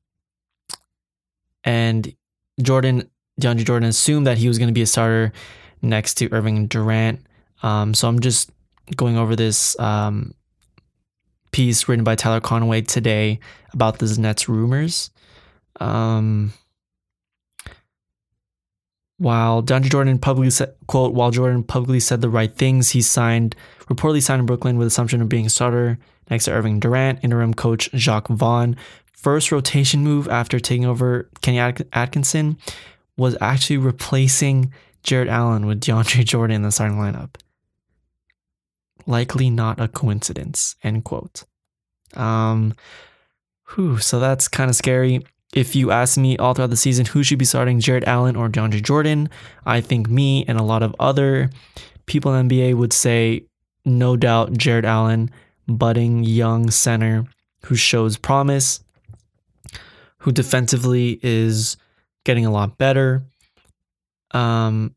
and 1.65 2.15
Jordan, 2.61 3.09
DeAndre 3.41 3.65
Jordan 3.65 3.89
assumed 3.89 4.27
that 4.27 4.39
he 4.39 4.49
was 4.49 4.59
going 4.59 4.69
to 4.69 4.75
be 4.75 4.83
a 4.83 4.87
starter 4.87 5.33
next 5.83 6.15
to 6.15 6.33
Irving 6.33 6.67
Durant. 6.67 7.21
Um, 7.63 7.95
so 7.95 8.09
I'm 8.09 8.21
just 8.21 8.51
going 8.97 9.17
over 9.17 9.37
this 9.37 9.79
um, 9.79 10.35
piece 11.51 11.89
written 11.89 12.05
by 12.05 12.15
Tyler 12.15 12.41
Conway 12.41 12.83
today 12.83 13.39
about 13.73 13.99
this 13.99 14.19
Nets 14.19 14.49
rumors. 14.49 15.11
Um, 15.81 16.53
while 19.19 19.63
DeAndre 19.63 19.91
Jordan 19.91 20.19
publicly 20.19 20.51
said, 20.51 20.75
quote, 20.87 21.13
while 21.13 21.31
Jordan 21.31 21.65
publicly 21.65 22.01
said 22.01 22.21
the 22.21 22.29
right 22.29 22.55
things, 22.55 22.91
he 22.91 23.03
signed, 23.03 23.55
reportedly 23.87 24.23
signed 24.23 24.41
in 24.41 24.47
Brooklyn 24.47 24.79
with 24.79 24.87
assumption 24.87 25.21
of 25.21 25.29
being 25.29 25.47
a 25.47 25.51
starter 25.51 25.99
next 26.31 26.45
to 26.45 26.53
Irving 26.53 26.79
Durant, 26.79 27.19
interim 27.23 27.53
coach 27.53 27.91
Jacque 27.93 28.29
Vaughn. 28.29 28.77
First 29.13 29.51
rotation 29.51 30.05
move 30.05 30.29
after 30.29 30.61
taking 30.61 30.87
over 30.87 31.29
Kenny 31.41 31.59
Atkinson 31.59 32.59
was 33.17 33.37
actually 33.41 33.79
replacing 33.79 34.73
Jarrett 35.03 35.29
Allen 35.29 35.67
with 35.67 35.81
DeAndre 35.81 36.25
Jordan 36.25 36.57
in 36.57 36.63
the 36.63 36.71
starting 36.71 36.99
lineup. 36.99 37.35
Likely 39.07 39.51
not 39.51 39.81
a 39.81 39.89
coincidence, 39.89 40.77
end 40.85 41.03
quote. 41.05 41.45
Um, 42.15 42.75
whew, 43.75 43.99
so 43.99 44.21
that's 44.21 44.47
kind 44.47 44.71
of 44.71 44.77
scary. 44.77 45.25
If 45.55 45.75
you 45.75 45.91
ask 45.91 46.19
me 46.19 46.37
all 46.37 46.55
throughout 46.55 46.71
the 46.71 46.77
season 46.77 47.07
who 47.07 47.23
should 47.23 47.39
be 47.39 47.45
starting, 47.45 47.81
Jarrett 47.81 48.07
Allen 48.07 48.37
or 48.37 48.49
DeAndre 48.49 48.83
Jordan, 48.83 49.31
I 49.65 49.81
think 49.81 50.09
me 50.09 50.45
and 50.47 50.59
a 50.59 50.63
lot 50.63 50.83
of 50.83 50.95
other 50.99 51.51
people 52.07 52.35
in 52.35 52.49
NBA 52.49 52.75
would 52.75 52.93
say 52.93 53.45
no 53.85 54.17
doubt 54.17 54.53
Jarrett 54.53 54.85
Allen, 54.85 55.31
budding 55.67 56.23
young 56.23 56.71
center 56.71 57.27
who 57.65 57.75
shows 57.75 58.17
promise, 58.17 58.81
who 60.19 60.33
defensively 60.33 61.19
is 61.23 61.77
getting 62.25 62.45
a 62.45 62.51
lot 62.51 62.77
better, 62.77 63.23
um, 64.33 64.95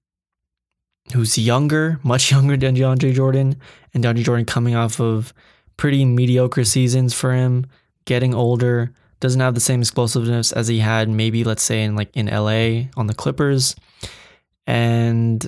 who's 1.14 1.38
younger, 1.38 2.00
much 2.04 2.32
younger 2.32 2.58
than 2.58 2.76
DeAndre 2.76 3.14
Jordan, 3.14 3.56
and 3.94 4.04
DeAndre 4.04 4.24
Jordan 4.24 4.46
coming 4.46 4.76
off 4.76 5.00
of 5.00 5.34
pretty 5.78 6.06
mediocre 6.06 6.64
seasons 6.64 7.14
for 7.14 7.34
him, 7.34 7.66
getting 8.06 8.34
older 8.34 8.94
doesn't 9.22 9.40
have 9.40 9.54
the 9.54 9.62
same 9.62 9.80
explosiveness 9.80 10.52
as 10.52 10.68
he 10.68 10.80
had 10.80 11.08
maybe 11.08 11.44
let's 11.44 11.64
say 11.64 11.84
in 11.84 11.96
like 11.96 12.10
in 12.16 12.26
LA 12.26 12.90
on 12.98 13.08
the 13.08 13.14
Clippers. 13.14 13.76
And 14.68 15.48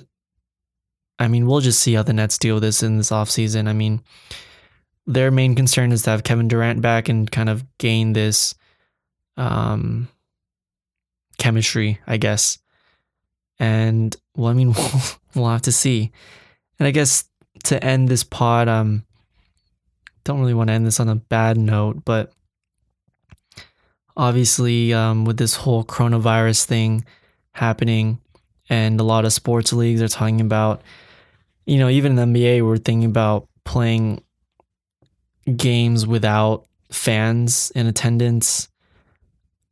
I 1.19 1.27
mean, 1.27 1.45
we'll 1.45 1.59
just 1.59 1.81
see 1.81 1.93
how 1.93 2.03
the 2.03 2.13
Nets 2.13 2.37
deal 2.37 2.55
with 2.55 2.63
this 2.63 2.83
in 2.83 2.97
this 2.97 3.09
offseason. 3.11 3.67
I 3.67 3.73
mean, 3.73 4.01
their 5.05 5.31
main 5.31 5.55
concern 5.55 5.91
is 5.91 6.03
to 6.03 6.11
have 6.11 6.23
Kevin 6.23 6.47
Durant 6.47 6.81
back 6.81 7.09
and 7.09 7.29
kind 7.29 7.49
of 7.49 7.65
gain 7.77 8.13
this 8.13 8.55
um 9.35 10.07
chemistry, 11.37 11.99
I 12.07 12.17
guess. 12.17 12.59
And 13.59 14.15
well, 14.35 14.49
I 14.49 14.53
mean, 14.53 14.73
we'll, 14.73 15.01
we'll 15.35 15.49
have 15.49 15.63
to 15.63 15.71
see. 15.71 16.11
And 16.79 16.87
I 16.87 16.91
guess 16.91 17.25
to 17.65 17.83
end 17.83 18.07
this 18.07 18.23
pod, 18.23 18.67
um, 18.67 19.03
don't 20.23 20.39
really 20.39 20.53
want 20.53 20.69
to 20.69 20.73
end 20.73 20.85
this 20.85 20.99
on 20.99 21.09
a 21.09 21.15
bad 21.15 21.57
note, 21.57 22.05
but 22.05 22.33
obviously 24.15 24.93
um, 24.93 25.25
with 25.25 25.37
this 25.37 25.55
whole 25.55 25.83
coronavirus 25.83 26.65
thing 26.65 27.05
happening 27.51 28.19
and 28.69 28.99
a 28.99 29.03
lot 29.03 29.25
of 29.25 29.33
sports 29.33 29.73
leagues 29.73 30.01
are 30.01 30.07
talking 30.07 30.41
about 30.41 30.81
you 31.65 31.77
know 31.77 31.89
even 31.89 32.17
in 32.17 32.33
the 32.33 32.39
nba 32.39 32.65
we're 32.65 32.77
thinking 32.77 33.09
about 33.09 33.47
playing 33.63 34.23
games 35.55 36.07
without 36.07 36.65
fans 36.91 37.71
in 37.75 37.87
attendance. 37.87 38.69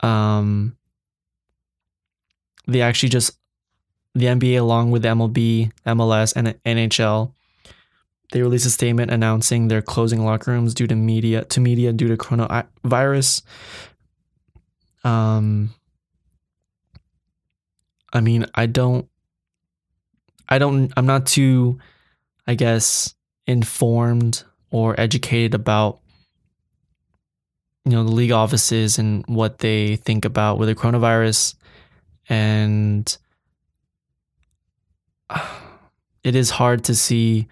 Um 0.02 0.76
they 2.68 2.82
actually 2.82 3.10
just 3.10 3.38
the 4.14 4.26
nba 4.26 4.60
along 4.60 4.92
with 4.92 5.04
mlb 5.04 5.72
mls 5.86 6.34
and 6.36 6.56
nhl 6.66 7.34
they 8.32 8.42
released 8.42 8.66
a 8.66 8.70
statement 8.70 9.12
announcing 9.12 9.68
they're 9.68 9.82
closing 9.82 10.24
locker 10.24 10.52
rooms 10.52 10.74
due 10.74 10.88
to 10.88 10.96
media 10.96 11.44
to 11.46 11.60
media 11.60 11.92
due 11.92 12.08
to 12.08 12.18
coronavirus 12.18 13.42
um, 15.04 15.74
I 18.14 18.22
mean, 18.22 18.46
I 18.54 18.66
don't, 18.66 19.08
I 20.50 20.58
don't, 20.58 20.92
I'm 20.98 21.06
not 21.06 21.26
too, 21.26 21.80
I 22.46 22.56
guess, 22.56 23.16
informed 23.48 24.44
or 24.70 25.00
educated 25.00 25.54
about, 25.54 26.00
you 27.86 27.92
know, 27.92 28.04
the 28.04 28.12
league 28.12 28.32
offices 28.32 29.00
and 29.00 29.26
what 29.28 29.60
they 29.60 29.96
think 29.96 30.26
about 30.26 30.58
with 30.58 30.68
the 30.68 30.76
coronavirus. 30.76 31.56
And 32.30 33.18
it 36.24 36.36
is 36.36 36.52
hard 36.52 36.84
to 36.86 36.96
see 36.96 37.48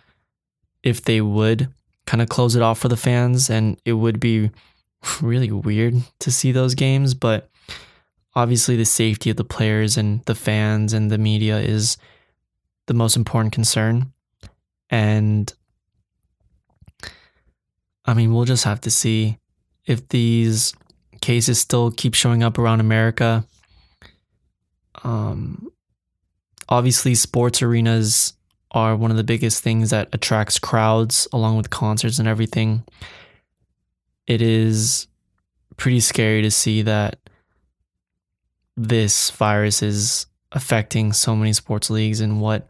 if 0.84 1.04
they 1.04 1.22
would 1.22 1.70
kind 2.06 2.22
of 2.22 2.30
close 2.30 2.56
it 2.56 2.62
off 2.62 2.80
for 2.80 2.90
the 2.90 2.98
fans. 2.98 3.50
And 3.50 3.80
it 3.86 3.94
would 3.94 4.20
be 4.20 4.52
really 5.22 5.52
weird 5.52 5.96
to 6.20 6.32
see 6.32 6.52
those 6.52 6.76
games, 6.76 7.14
but 7.14 7.50
obviously 8.36 8.76
the 8.76 8.86
safety 8.86 9.30
of 9.30 9.38
the 9.38 9.44
players 9.44 9.98
and 9.98 10.24
the 10.26 10.36
fans 10.36 10.94
and 10.94 11.10
the 11.10 11.18
media 11.18 11.60
is 11.60 11.98
the 12.88 12.94
most 12.94 13.16
important 13.16 13.54
concern. 13.54 14.12
And 14.90 15.54
I 18.06 18.14
mean, 18.14 18.34
we'll 18.34 18.46
just 18.46 18.64
have 18.64 18.82
to 18.82 18.92
see 18.92 19.38
if 19.86 20.08
these 20.10 20.74
cases 21.22 21.60
still 21.60 21.92
keep 21.92 22.14
showing 22.14 22.44
up 22.44 22.58
around 22.58 22.80
America. 22.80 23.46
Um, 25.04 25.72
obviously, 26.68 27.16
sports 27.16 27.62
arenas 27.62 28.34
are 28.72 28.96
one 28.96 29.12
of 29.12 29.18
the 29.18 29.24
biggest 29.24 29.64
things 29.64 29.90
that 29.90 30.10
attracts 30.14 30.60
crowds 30.60 31.28
along 31.34 31.58
with 31.58 31.70
concerts 31.70 32.20
and 32.20 32.28
everything. 32.28 32.84
It 34.30 34.44
is 34.44 35.08
pretty 35.76 36.00
scary 36.00 36.44
to 36.44 36.52
see 36.52 36.84
that 36.84 37.18
this 38.78 39.32
virus 39.32 39.82
is 39.82 40.28
affecting 40.52 41.14
so 41.14 41.36
many 41.36 41.52
sports 41.52 41.90
leagues 41.90 42.22
and 42.22 42.40
what 42.40 42.68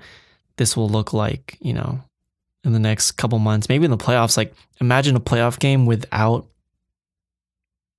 this 0.56 0.78
will 0.78 0.88
look 0.88 1.12
like, 1.12 1.58
you 1.60 1.74
know, 1.74 2.00
in 2.64 2.72
the 2.72 2.80
next 2.80 3.12
couple 3.12 3.40
months, 3.40 3.68
maybe 3.68 3.84
in 3.84 3.92
the 3.92 3.98
playoffs. 3.98 4.38
Like, 4.38 4.54
imagine 4.80 5.18
a 5.18 5.20
playoff 5.20 5.60
game 5.60 5.86
without 5.86 6.48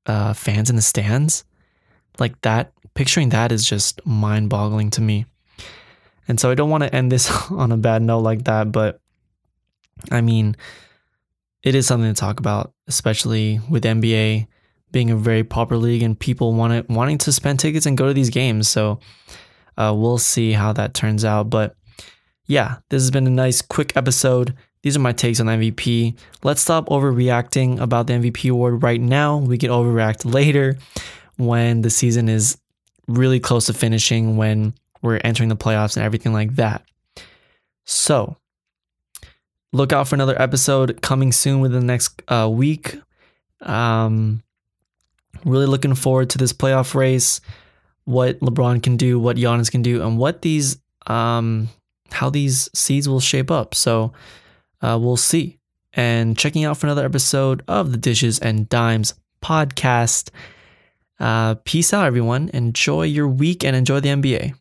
uh, 0.06 0.32
fans 0.32 0.70
in 0.70 0.76
the 0.76 0.82
stands. 0.82 1.44
Like 2.18 2.40
that, 2.40 2.72
picturing 2.94 3.28
that 3.28 3.52
is 3.52 3.68
just 3.68 4.04
mind 4.06 4.48
boggling 4.48 4.88
to 4.92 5.02
me. 5.02 5.26
And 6.26 6.40
so 6.40 6.50
I 6.50 6.54
don't 6.54 6.70
want 6.70 6.84
to 6.84 6.94
end 6.94 7.12
this 7.12 7.30
on 7.50 7.72
a 7.72 7.76
bad 7.76 8.00
note 8.00 8.20
like 8.20 8.44
that, 8.44 8.72
but 8.72 9.00
I 10.11 10.22
mean, 10.22 10.56
it 11.62 11.74
is 11.74 11.86
something 11.86 12.12
to 12.12 12.18
talk 12.18 12.40
about, 12.40 12.72
especially 12.88 13.61
with 13.68 13.84
NBA 13.84 14.46
being 14.92 15.11
a 15.11 15.16
very 15.16 15.44
popular 15.44 15.80
league 15.80 16.02
and 16.02 16.18
people 16.18 16.52
want 16.52 16.88
wanting 16.90 17.18
to 17.18 17.32
spend 17.32 17.61
tickets 17.61 17.86
and 17.86 17.96
go 17.96 18.06
to 18.06 18.14
these 18.14 18.30
games. 18.30 18.68
So 18.68 19.00
uh, 19.76 19.94
we'll 19.96 20.18
see 20.18 20.52
how 20.52 20.72
that 20.72 20.94
turns 20.94 21.24
out. 21.24 21.50
But 21.50 21.76
yeah, 22.46 22.78
this 22.88 23.02
has 23.02 23.11
been 23.11 23.26
a 23.26 23.30
nice 23.30 23.62
quick 23.62 23.96
episode. 23.96 24.54
These 24.82 24.96
are 24.96 25.00
my 25.00 25.12
takes 25.12 25.40
on 25.40 25.46
MVP. 25.46 26.16
Let's 26.42 26.62
stop 26.62 26.88
overreacting 26.88 27.80
about 27.80 28.06
the 28.06 28.14
MVP 28.14 28.50
award 28.50 28.82
right 28.82 29.00
now. 29.00 29.36
We 29.36 29.58
can 29.58 29.70
overreact 29.70 30.32
later 30.32 30.78
when 31.36 31.82
the 31.82 31.90
season 31.90 32.28
is 32.28 32.58
really 33.06 33.40
close 33.40 33.66
to 33.66 33.74
finishing, 33.74 34.36
when 34.36 34.74
we're 35.02 35.20
entering 35.22 35.48
the 35.48 35.56
playoffs 35.56 35.96
and 35.96 36.04
everything 36.04 36.32
like 36.32 36.56
that. 36.56 36.84
So, 37.84 38.36
look 39.72 39.92
out 39.92 40.08
for 40.08 40.14
another 40.14 40.40
episode 40.40 41.00
coming 41.02 41.32
soon 41.32 41.60
within 41.60 41.80
the 41.80 41.86
next 41.86 42.22
uh, 42.28 42.48
week. 42.50 42.98
Um, 43.60 44.42
really 45.44 45.66
looking 45.66 45.94
forward 45.94 46.30
to 46.30 46.38
this 46.38 46.52
playoff 46.52 46.94
race, 46.94 47.40
what 48.04 48.40
LeBron 48.40 48.82
can 48.82 48.96
do, 48.96 49.18
what 49.18 49.36
Giannis 49.36 49.70
can 49.70 49.82
do, 49.82 50.02
and 50.02 50.18
what 50.18 50.42
these 50.42 50.78
um, 51.06 51.68
how 52.10 52.30
these 52.30 52.68
seeds 52.74 53.08
will 53.08 53.20
shape 53.20 53.50
up. 53.50 53.74
So 53.74 54.12
uh, 54.82 54.98
we'll 55.00 55.16
see. 55.16 55.58
And 55.92 56.38
checking 56.38 56.64
out 56.64 56.76
for 56.76 56.86
another 56.86 57.04
episode 57.04 57.62
of 57.66 57.90
the 57.90 57.98
Dishes 57.98 58.38
and 58.38 58.68
Dimes 58.68 59.14
podcast. 59.42 60.30
Uh, 61.18 61.56
peace 61.64 61.92
out, 61.92 62.06
everyone. 62.06 62.48
Enjoy 62.54 63.02
your 63.02 63.28
week 63.28 63.64
and 63.64 63.74
enjoy 63.74 64.00
the 64.00 64.08
NBA. 64.10 64.54